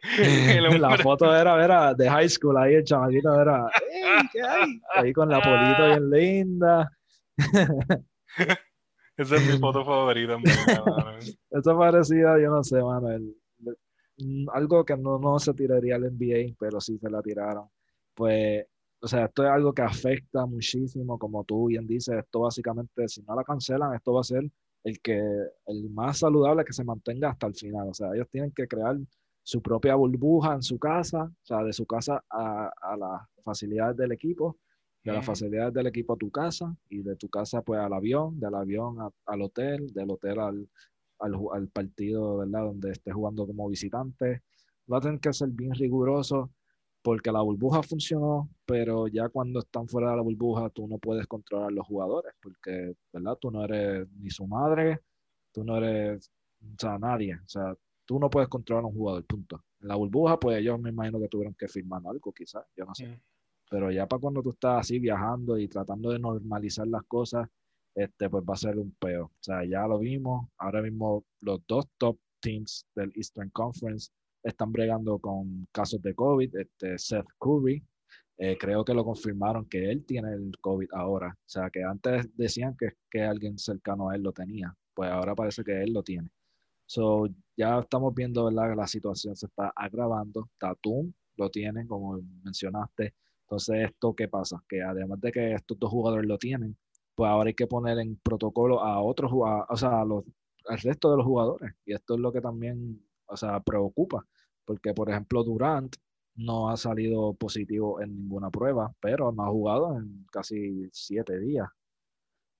la 0.80 0.96
foto 0.98 1.34
era, 1.34 1.62
era 1.62 1.94
de 1.94 2.08
high 2.08 2.28
school, 2.28 2.56
ahí 2.56 2.74
el 2.74 2.84
chamaquito 2.84 3.40
era, 3.40 3.70
¿qué 4.32 4.42
hay? 4.42 4.80
Ahí 4.94 5.12
con 5.12 5.28
la 5.28 5.40
polito 5.40 5.86
bien 5.86 6.10
linda. 6.10 6.90
Esa 9.20 9.36
es 9.36 9.46
mi 9.46 9.58
foto 9.60 9.84
favorita. 9.84 10.38
Eso 11.50 11.78
parecía, 11.78 12.38
yo 12.40 12.50
no 12.50 12.64
sé, 12.64 12.82
mano, 12.82 13.08
algo 14.52 14.84
que 14.84 14.96
no, 14.96 15.18
no 15.18 15.38
se 15.38 15.52
tiraría 15.52 15.96
al 15.96 16.04
NBA, 16.04 16.56
pero 16.58 16.80
sí 16.80 16.98
se 16.98 17.10
la 17.10 17.20
tiraron. 17.20 17.68
Pues, 18.14 18.64
o 19.00 19.06
sea, 19.06 19.26
esto 19.26 19.44
es 19.44 19.50
algo 19.50 19.74
que 19.74 19.82
afecta 19.82 20.46
muchísimo, 20.46 21.18
como 21.18 21.44
tú 21.44 21.66
bien 21.66 21.86
dices, 21.86 22.16
esto 22.16 22.40
básicamente, 22.40 23.08
si 23.08 23.22
no 23.22 23.34
la 23.34 23.44
cancelan, 23.44 23.94
esto 23.94 24.14
va 24.14 24.20
a 24.20 24.24
ser 24.24 24.50
el 24.84 25.00
que 25.00 25.20
el 25.66 25.90
más 25.90 26.18
saludable 26.18 26.64
que 26.64 26.72
se 26.72 26.84
mantenga 26.84 27.30
hasta 27.30 27.46
el 27.46 27.54
final. 27.54 27.88
O 27.90 27.94
sea, 27.94 28.14
ellos 28.14 28.28
tienen 28.30 28.52
que 28.52 28.66
crear 28.66 28.96
su 29.42 29.60
propia 29.60 29.96
burbuja 29.96 30.54
en 30.54 30.62
su 30.62 30.78
casa, 30.78 31.24
o 31.24 31.46
sea, 31.46 31.62
de 31.62 31.74
su 31.74 31.84
casa 31.84 32.24
a, 32.30 32.72
a 32.80 32.96
las 32.96 33.22
facilidades 33.44 33.98
del 33.98 34.12
equipo, 34.12 34.56
de 35.02 35.12
las 35.12 35.24
facilidades 35.24 35.72
del 35.72 35.86
equipo 35.86 36.14
a 36.14 36.16
tu 36.16 36.30
casa 36.30 36.76
y 36.88 37.02
de 37.02 37.16
tu 37.16 37.28
casa 37.28 37.62
pues 37.62 37.80
al 37.80 37.92
avión, 37.92 38.38
del 38.38 38.54
avión 38.54 38.96
al 39.26 39.42
hotel, 39.42 39.92
del 39.92 40.10
hotel 40.10 40.38
al, 40.40 40.68
al, 41.18 41.68
partido, 41.68 42.38
¿verdad? 42.38 42.64
Donde 42.64 42.92
esté 42.92 43.12
jugando 43.12 43.46
como 43.46 43.68
visitante. 43.68 44.42
Va 44.90 44.98
a 44.98 45.00
tener 45.00 45.20
que 45.20 45.32
ser 45.32 45.48
bien 45.50 45.74
riguroso 45.74 46.50
porque 47.02 47.32
la 47.32 47.40
burbuja 47.40 47.82
funcionó, 47.82 48.50
pero 48.66 49.08
ya 49.08 49.28
cuando 49.28 49.60
están 49.60 49.88
fuera 49.88 50.10
de 50.10 50.16
la 50.16 50.22
burbuja 50.22 50.68
tú 50.70 50.86
no 50.86 50.98
puedes 50.98 51.26
controlar 51.26 51.72
los 51.72 51.86
jugadores 51.86 52.32
porque, 52.42 52.94
¿verdad? 53.12 53.36
Tú 53.40 53.50
no 53.50 53.64
eres 53.64 54.06
ni 54.18 54.30
su 54.30 54.46
madre, 54.46 55.00
tú 55.52 55.64
no 55.64 55.78
eres, 55.78 56.30
o 56.62 56.76
sea, 56.78 56.98
nadie, 56.98 57.36
o 57.36 57.48
sea, 57.48 57.74
tú 58.04 58.18
no 58.18 58.28
puedes 58.28 58.48
controlar 58.48 58.84
a 58.84 58.88
un 58.88 58.94
jugador, 58.94 59.24
punto. 59.24 59.64
En 59.80 59.88
la 59.88 59.96
burbuja, 59.96 60.38
pues 60.38 60.58
ellos 60.58 60.78
me 60.78 60.90
imagino 60.90 61.18
que 61.20 61.28
tuvieron 61.28 61.54
que 61.54 61.68
firmar 61.68 62.02
algo, 62.06 62.32
quizás, 62.32 62.66
yo 62.76 62.84
no 62.84 62.94
sé. 62.94 63.18
Pero 63.70 63.90
ya 63.90 64.06
para 64.06 64.20
cuando 64.20 64.42
tú 64.42 64.50
estás 64.50 64.80
así 64.80 64.98
viajando 64.98 65.56
y 65.56 65.68
tratando 65.68 66.10
de 66.10 66.18
normalizar 66.18 66.86
las 66.88 67.04
cosas, 67.04 67.48
este, 67.94 68.28
pues 68.28 68.44
va 68.44 68.54
a 68.54 68.56
ser 68.56 68.78
un 68.78 68.90
peo. 68.98 69.26
O 69.26 69.32
sea, 69.40 69.64
ya 69.64 69.86
lo 69.86 69.98
vimos. 70.00 70.48
Ahora 70.58 70.82
mismo 70.82 71.24
los 71.40 71.60
dos 71.66 71.86
top 71.96 72.18
teams 72.40 72.84
del 72.96 73.12
Eastern 73.14 73.50
Conference 73.50 74.10
están 74.42 74.72
bregando 74.72 75.18
con 75.20 75.68
casos 75.72 76.02
de 76.02 76.14
COVID. 76.14 76.56
Este, 76.56 76.98
Seth 76.98 77.26
Curry, 77.38 77.82
eh, 78.38 78.56
creo 78.58 78.84
que 78.84 78.94
lo 78.94 79.04
confirmaron 79.04 79.66
que 79.66 79.90
él 79.90 80.04
tiene 80.04 80.32
el 80.32 80.52
COVID 80.60 80.88
ahora. 80.92 81.28
O 81.28 81.48
sea, 81.48 81.70
que 81.70 81.84
antes 81.84 82.28
decían 82.36 82.76
que, 82.76 82.94
que 83.08 83.22
alguien 83.22 83.56
cercano 83.58 84.10
a 84.10 84.16
él 84.16 84.22
lo 84.22 84.32
tenía. 84.32 84.74
Pues 84.94 85.10
ahora 85.10 85.34
parece 85.34 85.62
que 85.62 85.80
él 85.82 85.92
lo 85.92 86.02
tiene. 86.02 86.28
So, 86.86 87.28
ya 87.56 87.78
estamos 87.78 88.12
viendo, 88.14 88.46
¿verdad? 88.46 88.74
La 88.76 88.86
situación 88.88 89.36
se 89.36 89.46
está 89.46 89.72
agravando. 89.76 90.50
Tatum 90.58 91.12
lo 91.36 91.50
tiene, 91.50 91.86
como 91.86 92.20
mencionaste. 92.42 93.14
Entonces, 93.50 93.90
¿esto 93.90 94.14
qué 94.14 94.28
pasa? 94.28 94.62
Que 94.68 94.80
además 94.82 95.20
de 95.20 95.32
que 95.32 95.54
estos 95.54 95.76
dos 95.78 95.90
jugadores 95.90 96.26
lo 96.28 96.38
tienen, 96.38 96.76
pues 97.16 97.28
ahora 97.28 97.48
hay 97.48 97.54
que 97.54 97.66
poner 97.66 97.98
en 97.98 98.16
protocolo 98.16 98.80
a 98.80 99.02
otros 99.02 99.30
jugadores, 99.32 99.66
o 99.70 99.76
sea, 99.76 100.02
al 100.02 100.78
resto 100.78 101.10
de 101.10 101.16
los 101.16 101.26
jugadores. 101.26 101.72
Y 101.84 101.92
esto 101.94 102.14
es 102.14 102.20
lo 102.20 102.32
que 102.32 102.40
también, 102.40 103.04
o 103.26 103.36
sea, 103.36 103.60
preocupa, 103.60 104.24
porque 104.64 104.94
por 104.94 105.10
ejemplo 105.10 105.42
Durant 105.42 105.96
no 106.36 106.70
ha 106.70 106.76
salido 106.76 107.34
positivo 107.34 108.00
en 108.00 108.14
ninguna 108.16 108.50
prueba, 108.50 108.94
pero 109.00 109.32
no 109.32 109.42
ha 109.44 109.48
jugado 109.50 109.98
en 109.98 110.24
casi 110.32 110.88
siete 110.92 111.38
días. 111.40 111.68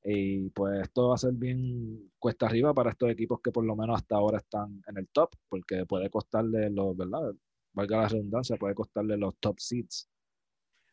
Y 0.02 0.50
pues 0.50 0.80
esto 0.82 1.08
va 1.10 1.14
a 1.14 1.18
ser 1.18 1.32
bien 1.34 2.10
cuesta 2.18 2.46
arriba 2.46 2.74
para 2.74 2.90
estos 2.90 3.10
equipos 3.10 3.40
que 3.42 3.52
por 3.52 3.64
lo 3.64 3.76
menos 3.76 3.96
hasta 3.96 4.16
ahora 4.16 4.38
están 4.38 4.82
en 4.88 4.96
el 4.98 5.08
top, 5.08 5.30
porque 5.48 5.86
puede 5.86 6.10
costarle 6.10 6.70
los, 6.70 6.96
¿verdad? 6.96 7.32
Valga 7.74 7.98
la 7.98 8.08
redundancia, 8.08 8.56
puede 8.56 8.74
costarle 8.74 9.16
los 9.16 9.36
top 9.38 9.60
seats. 9.60 10.08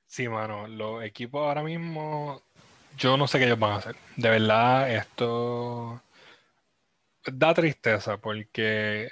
Sí, 0.07 0.27
mano, 0.27 0.67
los 0.67 1.03
equipos 1.03 1.41
ahora 1.41 1.63
mismo 1.63 2.41
yo 2.97 3.15
no 3.17 3.27
sé 3.27 3.37
qué 3.37 3.45
ellos 3.45 3.59
van 3.59 3.73
a 3.73 3.75
hacer. 3.75 3.95
De 4.15 4.29
verdad, 4.29 4.91
esto 4.91 6.01
da 7.31 7.53
tristeza 7.53 8.17
porque 8.17 9.09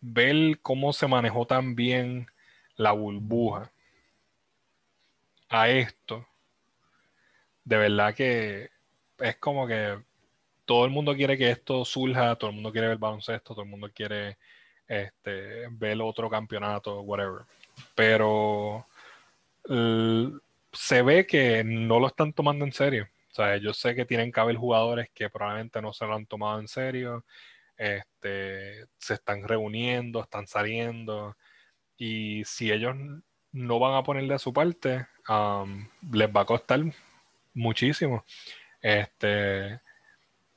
ver 0.00 0.58
cómo 0.60 0.92
se 0.92 1.06
manejó 1.06 1.46
tan 1.46 1.74
bien 1.74 2.26
la 2.76 2.92
burbuja 2.92 3.70
a 5.48 5.68
esto, 5.68 6.26
de 7.64 7.76
verdad 7.76 8.14
que 8.14 8.70
es 9.18 9.36
como 9.36 9.66
que 9.66 9.98
todo 10.64 10.84
el 10.84 10.90
mundo 10.90 11.14
quiere 11.14 11.38
que 11.38 11.50
esto 11.50 11.84
surja, 11.84 12.36
todo 12.36 12.50
el 12.50 12.56
mundo 12.56 12.72
quiere 12.72 12.88
ver 12.88 12.98
baloncesto, 12.98 13.54
todo 13.54 13.62
el 13.62 13.70
mundo 13.70 13.90
quiere 13.94 14.38
este, 14.86 15.68
ver 15.70 16.00
otro 16.02 16.28
campeonato, 16.28 17.00
whatever. 17.02 17.42
Pero 17.94 18.86
se 20.72 21.02
ve 21.02 21.26
que 21.26 21.64
no 21.64 22.00
lo 22.00 22.08
están 22.08 22.32
tomando 22.32 22.64
en 22.64 22.72
serio. 22.72 23.08
O 23.30 23.34
sea, 23.34 23.56
yo 23.58 23.72
sé 23.72 23.94
que 23.94 24.04
tienen 24.04 24.32
que 24.32 24.40
haber 24.40 24.56
jugadores 24.56 25.10
que 25.14 25.30
probablemente 25.30 25.80
no 25.82 25.92
se 25.92 26.06
lo 26.06 26.14
han 26.14 26.26
tomado 26.26 26.60
en 26.60 26.68
serio, 26.68 27.24
este, 27.76 28.86
se 28.98 29.14
están 29.14 29.46
reuniendo, 29.46 30.22
están 30.22 30.46
saliendo, 30.46 31.36
y 31.96 32.44
si 32.44 32.72
ellos 32.72 32.96
no 33.52 33.78
van 33.78 33.94
a 33.94 34.02
poner 34.02 34.26
de 34.26 34.38
su 34.38 34.52
parte, 34.52 35.06
les 36.10 36.28
va 36.28 36.40
a 36.40 36.46
costar 36.46 36.80
muchísimo. 37.54 38.24
Este, 38.80 39.80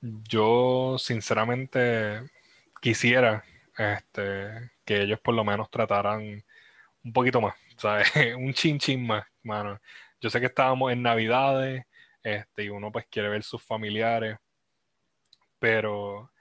yo 0.02 0.98
sinceramente 0.98 2.22
quisiera 2.82 3.44
este, 3.78 4.72
que 4.86 5.02
ellos 5.02 5.20
por 5.20 5.36
lo 5.36 5.44
menos 5.44 5.70
trataran 5.70 6.44
un 7.04 7.14
poquito 7.14 7.42
más, 7.42 7.56
¿sabes? 7.82 8.08
un 8.38 8.54
chin 8.54 8.78
chin 8.78 9.06
más, 9.06 9.26
mano. 9.44 9.80
Yo 10.20 10.30
sé 10.30 10.40
que 10.40 10.46
estábamos 10.46 10.92
en 10.92 11.02
Navidades, 11.02 11.84
este, 12.24 12.66
y 12.66 12.70
uno 12.70 12.92
pues 12.92 13.06
quiere 13.10 13.30
ver 13.30 13.44
sus 13.44 13.64
familiares, 13.64 14.38
pero 15.60 16.32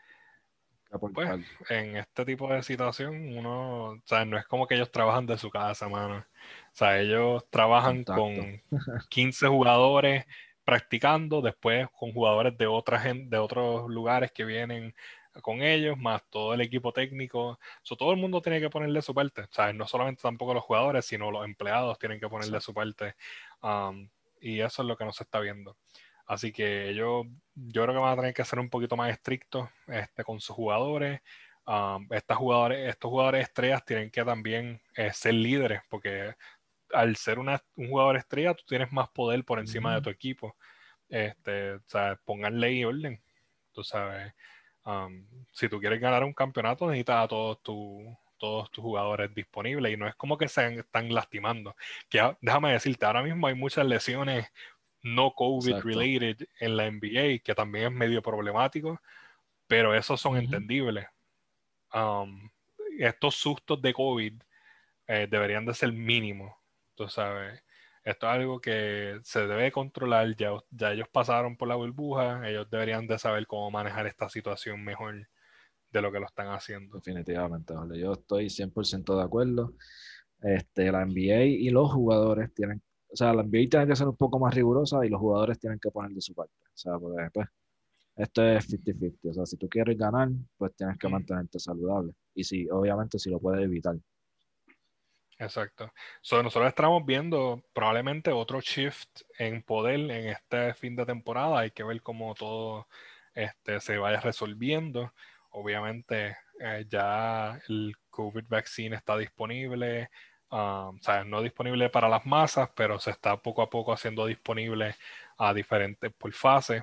pues, 1.13 1.41
en 1.71 1.97
este 1.97 2.25
tipo 2.25 2.53
de 2.53 2.63
situación 2.63 3.39
uno, 3.39 3.91
o 3.93 4.03
sea, 4.05 4.25
no 4.25 4.37
es 4.37 4.45
como 4.47 4.67
que 4.67 4.75
ellos 4.75 4.91
trabajan 4.91 5.27
de 5.27 5.39
su 5.39 5.49
casa, 5.49 5.89
mano. 5.89 6.19
O 6.19 6.25
sea, 6.73 6.99
ellos 6.99 7.45
trabajan 7.49 8.05
con 8.05 8.61
15 9.09 9.47
jugadores 9.49 10.27
practicando, 10.65 11.41
después 11.41 11.89
con 11.99 12.13
jugadores 12.13 12.57
de 12.59 12.67
otras 12.67 13.05
de 13.05 13.39
otros 13.39 13.89
lugares 13.89 14.31
que 14.33 14.45
vienen 14.45 14.95
con 15.43 15.63
ellos, 15.63 15.97
más 15.99 16.23
todo 16.31 16.55
el 16.55 16.61
equipo 16.61 16.93
técnico. 16.93 17.59
So, 17.83 17.97
todo 17.97 18.13
el 18.13 18.19
mundo 18.19 18.43
tiene 18.43 18.61
que 18.61 18.71
ponerle 18.71 19.03
su 19.03 19.15
parte. 19.15 19.47
Sea, 19.51 19.73
no 19.73 19.87
solamente 19.87 20.23
tampoco 20.23 20.55
los 20.55 20.65
jugadores, 20.65 21.05
sino 21.07 21.31
los 21.31 21.45
empleados 21.45 21.99
tienen 21.99 22.21
que 22.21 22.29
ponerle 22.29 22.61
su 22.61 22.75
parte. 22.75 23.15
Um, 23.63 24.09
y 24.41 24.61
eso 24.61 24.83
es 24.83 24.89
lo 24.89 24.97
que 24.97 25.05
no 25.05 25.13
se 25.13 25.25
está 25.25 25.41
viendo. 25.41 25.77
Así 26.27 26.53
que 26.53 26.95
yo, 26.95 27.25
yo 27.55 27.83
creo 27.83 27.95
que 27.95 28.01
van 28.01 28.13
a 28.13 28.17
tener 28.17 28.35
que 28.35 28.45
ser 28.45 28.59
un 28.59 28.71
poquito 28.71 28.97
más 28.97 29.11
estrictos 29.11 29.69
este, 29.89 30.25
con 30.25 30.41
sus 30.41 30.55
jugadores. 30.57 31.21
Um, 31.67 32.09
jugadores. 32.37 32.89
Estos 32.89 33.11
jugadores 33.11 33.43
estrellas 33.43 33.85
tienen 33.85 34.11
que 34.11 34.25
también 34.25 34.81
eh, 34.97 35.13
ser 35.13 35.35
líderes, 35.35 35.83
porque 35.89 36.35
al 36.93 37.17
ser 37.17 37.39
una, 37.39 37.63
un 37.77 37.89
jugador 37.89 38.17
estrella, 38.17 38.55
tú 38.55 38.65
tienes 38.67 38.93
más 38.93 39.09
poder 39.11 39.45
por 39.45 39.59
encima 39.59 39.95
de 39.95 40.03
tu 40.03 40.11
equipo. 40.11 40.57
Este, 41.09 41.75
o 41.75 41.83
sea, 41.87 42.19
pongan 42.25 42.61
ley 42.61 42.81
y 42.81 42.85
orden. 42.85 43.21
Tú 43.73 43.85
sabes, 43.85 44.33
um, 44.91 45.27
si 45.53 45.69
tú 45.69 45.81
quieres 45.81 46.01
ganar 46.01 46.25
un 46.25 46.33
campeonato, 46.33 46.87
necesitas 46.87 47.25
a 47.25 47.29
todos 47.29 47.63
tus 47.63 48.05
todos 48.39 48.71
tus 48.71 48.83
jugadores 48.83 49.35
disponibles 49.35 49.93
y 49.93 49.99
no 49.99 50.09
es 50.09 50.15
como 50.15 50.39
que 50.39 50.49
se 50.49 50.79
están 50.79 51.13
lastimando. 51.13 51.77
Que 52.09 52.37
déjame 52.41 52.73
decirte, 52.73 53.05
ahora 53.05 53.23
mismo 53.23 53.47
hay 53.47 53.55
muchas 53.55 53.87
lesiones 53.87 54.51
no 55.03 55.35
COVID 55.35 55.81
related 55.83 56.49
en 56.59 56.77
la 56.77 56.91
NBA 56.91 57.41
que 57.45 57.55
también 57.55 57.87
es 57.87 57.93
medio 57.93 58.23
problemático, 58.23 59.01
pero 59.67 59.95
esos 59.95 60.21
son 60.21 60.39
entendibles. 60.39 61.07
Um, 61.93 62.51
estos 62.99 63.35
sustos 63.37 63.81
de 63.83 63.93
COVID 63.93 64.35
eh, 65.07 65.27
deberían 65.31 65.67
de 65.67 65.75
ser 65.75 65.93
mínimos, 65.93 66.55
tú 66.95 67.09
sabes. 67.09 67.63
Esto 68.11 68.27
es 68.27 68.33
algo 68.33 68.61
que 68.61 69.21
se 69.23 69.47
debe 69.47 69.71
controlar, 69.71 70.35
ya, 70.37 70.51
ya 70.71 70.93
ellos 70.93 71.09
pasaron 71.13 71.57
por 71.57 71.69
la 71.69 71.77
burbuja, 71.77 72.49
ellos 72.49 72.69
deberían 72.69 73.07
de 73.07 73.19
saber 73.19 73.47
cómo 73.47 73.71
manejar 73.71 74.07
esta 74.09 74.29
situación 74.29 74.83
mejor 74.83 75.29
de 75.93 76.03
lo 76.03 76.11
que 76.11 76.19
lo 76.19 76.27
están 76.27 76.49
haciendo. 76.49 76.97
Definitivamente, 76.97 77.73
yo 77.97 78.15
estoy 78.15 78.51
100% 78.51 79.17
de 79.17 79.23
acuerdo. 79.23 79.75
Este, 80.43 80.91
la 80.91 81.05
NBA 81.05 81.45
y 81.45 81.71
los 81.71 81.93
jugadores 81.93 82.53
tienen, 82.53 82.83
o 83.13 83.17
sea, 83.17 83.33
la 83.33 83.43
NBA 83.43 83.69
tiene 83.71 83.87
que 83.87 83.97
ser 83.97 84.09
un 84.09 84.17
poco 84.17 84.41
más 84.41 84.55
rigurosa 84.55 85.05
y 85.07 85.09
los 85.09 85.21
jugadores 85.21 85.59
tienen 85.59 85.79
que 85.79 85.91
poner 85.91 86.11
de 86.11 86.21
su 86.21 86.35
parte. 86.35 86.55
O 86.65 86.77
sea, 86.77 86.99
porque 86.99 87.29
pues, 87.33 87.49
esto 88.17 88.43
es 88.43 88.69
50-50. 88.69 89.31
O 89.31 89.35
sea, 89.35 89.47
si 89.47 89.57
tú 89.57 89.69
quieres 89.69 89.97
ganar, 89.97 90.31
pues 90.57 90.75
tienes 90.75 90.99
que 90.99 91.09
mantenerte 91.09 91.59
saludable. 91.59 92.13
Y 92.35 92.43
si, 92.43 92.69
obviamente, 92.71 93.19
si 93.19 93.31
lo 93.31 93.39
puedes 93.39 93.65
evitar. 93.65 93.97
Exacto. 95.41 95.91
So, 96.21 96.43
nosotros 96.43 96.69
estamos 96.69 97.05
viendo 97.07 97.63
probablemente 97.73 98.31
otro 98.31 98.61
shift 98.61 99.23
en 99.39 99.63
poder 99.63 99.99
en 99.99 100.29
este 100.29 100.75
fin 100.75 100.95
de 100.97 101.07
temporada. 101.07 101.61
Hay 101.61 101.71
que 101.71 101.83
ver 101.83 102.03
cómo 102.03 102.35
todo 102.35 102.87
este, 103.35 103.81
se 103.81 103.97
vaya 103.97 104.21
resolviendo. 104.21 105.15
Obviamente 105.49 106.37
eh, 106.61 106.85
ya 106.91 107.59
el 107.71 107.97
COVID 108.11 108.45
vaccine 108.49 108.97
está 108.97 109.17
disponible, 109.17 110.11
um, 110.51 110.99
o 110.99 110.99
sea, 111.01 111.25
no 111.25 111.41
disponible 111.41 111.89
para 111.89 112.09
las 112.11 112.27
masas, 112.27 112.69
pero 112.77 113.01
se 113.01 113.11
está 113.11 113.39
poco 113.39 113.63
a 113.63 113.71
poco 113.71 113.95
haciendo 113.95 114.27
disponible 114.27 114.95
a 115.39 115.55
diferentes 115.55 116.13
por 116.13 116.33
fase. 116.35 116.83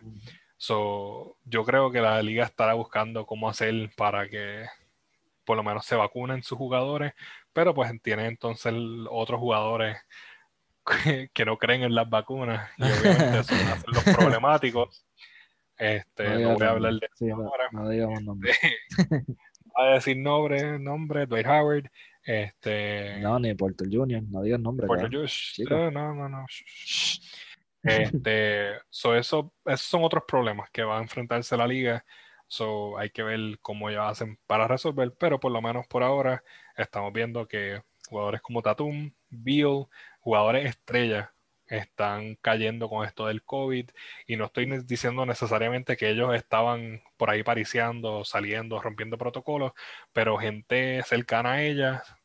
So, 0.58 1.38
yo 1.46 1.64
creo 1.64 1.92
que 1.92 2.02
la 2.02 2.24
liga 2.24 2.46
estará 2.46 2.74
buscando 2.74 3.28
cómo 3.28 3.50
hacer 3.50 3.92
para 3.96 4.28
que 4.28 4.66
por 5.48 5.56
lo 5.56 5.64
menos 5.64 5.86
se 5.86 5.96
vacunen 5.96 6.44
sus 6.44 6.58
jugadores, 6.58 7.14
pero 7.58 7.74
pues 7.74 7.92
tienen 8.04 8.28
entonces 8.28 8.72
otros 9.10 9.40
jugadores 9.40 9.98
que, 11.34 11.44
no 11.44 11.58
creen 11.58 11.82
en 11.82 11.96
las 11.96 12.08
vacunas 12.08 12.70
y 12.78 12.84
obviamente 12.84 13.40
eso 13.40 13.56
hacen 13.56 13.94
los 13.94 14.04
problemáticos. 14.16 15.04
Este, 15.76 16.38
no, 16.38 16.54
voy 16.54 16.68
a 16.68 16.70
hablar 16.70 16.94
de 16.94 17.10
sí, 17.16 17.32
ahora. 17.32 17.68
No, 17.72 17.90
digamos 17.90 18.22
nombre. 18.22 18.54
voy 19.76 19.88
a 19.88 19.94
decir 19.94 20.18
nombre, 20.18 20.78
nombre, 20.78 21.26
Dwight 21.26 21.48
Howard. 21.48 21.90
Este, 22.24 23.20
no, 23.22 23.40
ni 23.40 23.56
Porter 23.56 23.88
Jr., 23.92 24.22
no 24.30 24.44
digas 24.44 24.60
nombre. 24.60 24.86
Porter 24.86 25.10
Jr., 25.10 25.92
no, 25.92 26.14
no, 26.14 26.30
no. 26.30 26.46
Este, 27.82 28.74
so 28.92 29.16
eso, 29.16 29.52
esos 29.66 29.82
son 29.82 30.04
otros 30.04 30.26
problemas 30.28 30.70
que 30.70 30.84
va 30.84 31.00
a 31.00 31.02
enfrentarse 31.02 31.58
la 31.58 31.66
liga. 31.66 32.06
So 32.46 33.00
hay 33.00 33.10
que 33.10 33.24
ver 33.24 33.58
cómo 33.64 33.90
ellos 33.90 34.04
hacen 34.06 34.38
para 34.46 34.68
resolver, 34.68 35.12
pero 35.20 35.40
por 35.40 35.52
lo 35.52 35.60
menos 35.60 35.88
por 35.88 36.04
ahora 36.04 36.44
estamos 36.78 37.12
viendo 37.12 37.48
que 37.48 37.82
jugadores 38.08 38.42
como 38.42 38.62
Tatum, 38.62 39.12
Beal, 39.30 39.88
jugadores 40.22 40.70
estrellas 40.70 41.30
están 41.68 42.36
cayendo 42.36 42.88
con 42.88 43.06
esto 43.06 43.28
del 43.28 43.44
COVID 43.44 43.90
y 44.26 44.38
no 44.38 44.46
estoy 44.46 44.84
diciendo 44.86 45.26
necesariamente 45.26 45.98
que 45.98 46.10
ellos 46.10 46.34
estaban 46.34 47.02
por 47.18 47.30
ahí 47.30 47.44
pariciando, 47.44 48.24
saliendo, 48.24 48.82
rompiendo 48.82 49.18
protocolos, 49.18 49.74
pero 50.14 50.38
gente 50.38 51.04
cercana 51.04 51.54
a 51.54 51.64
ellas, 51.64 52.16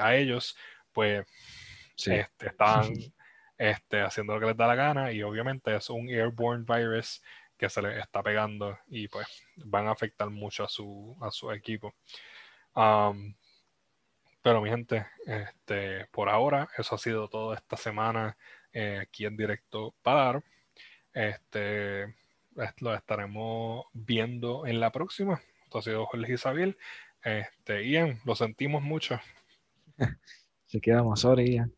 a 0.00 0.16
ellos, 0.16 0.56
pues 0.92 1.24
este, 1.96 2.28
estaban 2.40 2.92
este, 3.58 4.00
haciendo 4.00 4.34
lo 4.34 4.40
que 4.40 4.46
les 4.46 4.56
da 4.56 4.66
la 4.66 4.74
gana 4.74 5.12
y 5.12 5.22
obviamente 5.22 5.74
es 5.74 5.90
un 5.90 6.08
airborne 6.08 6.64
virus 6.66 7.22
que 7.56 7.68
se 7.68 7.82
les 7.82 7.98
está 7.98 8.22
pegando 8.22 8.78
y 8.88 9.08
pues 9.08 9.26
van 9.56 9.88
a 9.88 9.92
afectar 9.92 10.30
mucho 10.30 10.64
a 10.64 10.68
su, 10.68 11.16
a 11.20 11.30
su 11.30 11.50
equipo. 11.50 11.94
Um, 12.74 13.34
pero 14.48 14.62
mi 14.62 14.70
gente, 14.70 15.04
este, 15.26 16.06
por 16.06 16.30
ahora, 16.30 16.70
eso 16.78 16.94
ha 16.94 16.98
sido 16.98 17.28
todo 17.28 17.52
esta 17.52 17.76
semana 17.76 18.38
eh, 18.72 18.98
aquí 19.02 19.26
en 19.26 19.36
directo 19.36 19.94
para 20.00 20.42
Este, 21.12 22.14
lo 22.80 22.94
estaremos 22.94 23.84
viendo 23.92 24.66
en 24.66 24.80
la 24.80 24.90
próxima. 24.90 25.42
Esto 25.64 25.78
ha 25.80 25.82
sido 25.82 26.06
Jorge 26.06 26.32
Isabel. 26.32 26.78
Este, 27.22 27.86
Ian, 27.90 28.20
lo 28.24 28.34
sentimos 28.36 28.82
mucho. 28.82 29.20
Se 30.64 30.80
quedamos, 30.80 31.20
sorry, 31.20 31.56
Ian. 31.56 31.74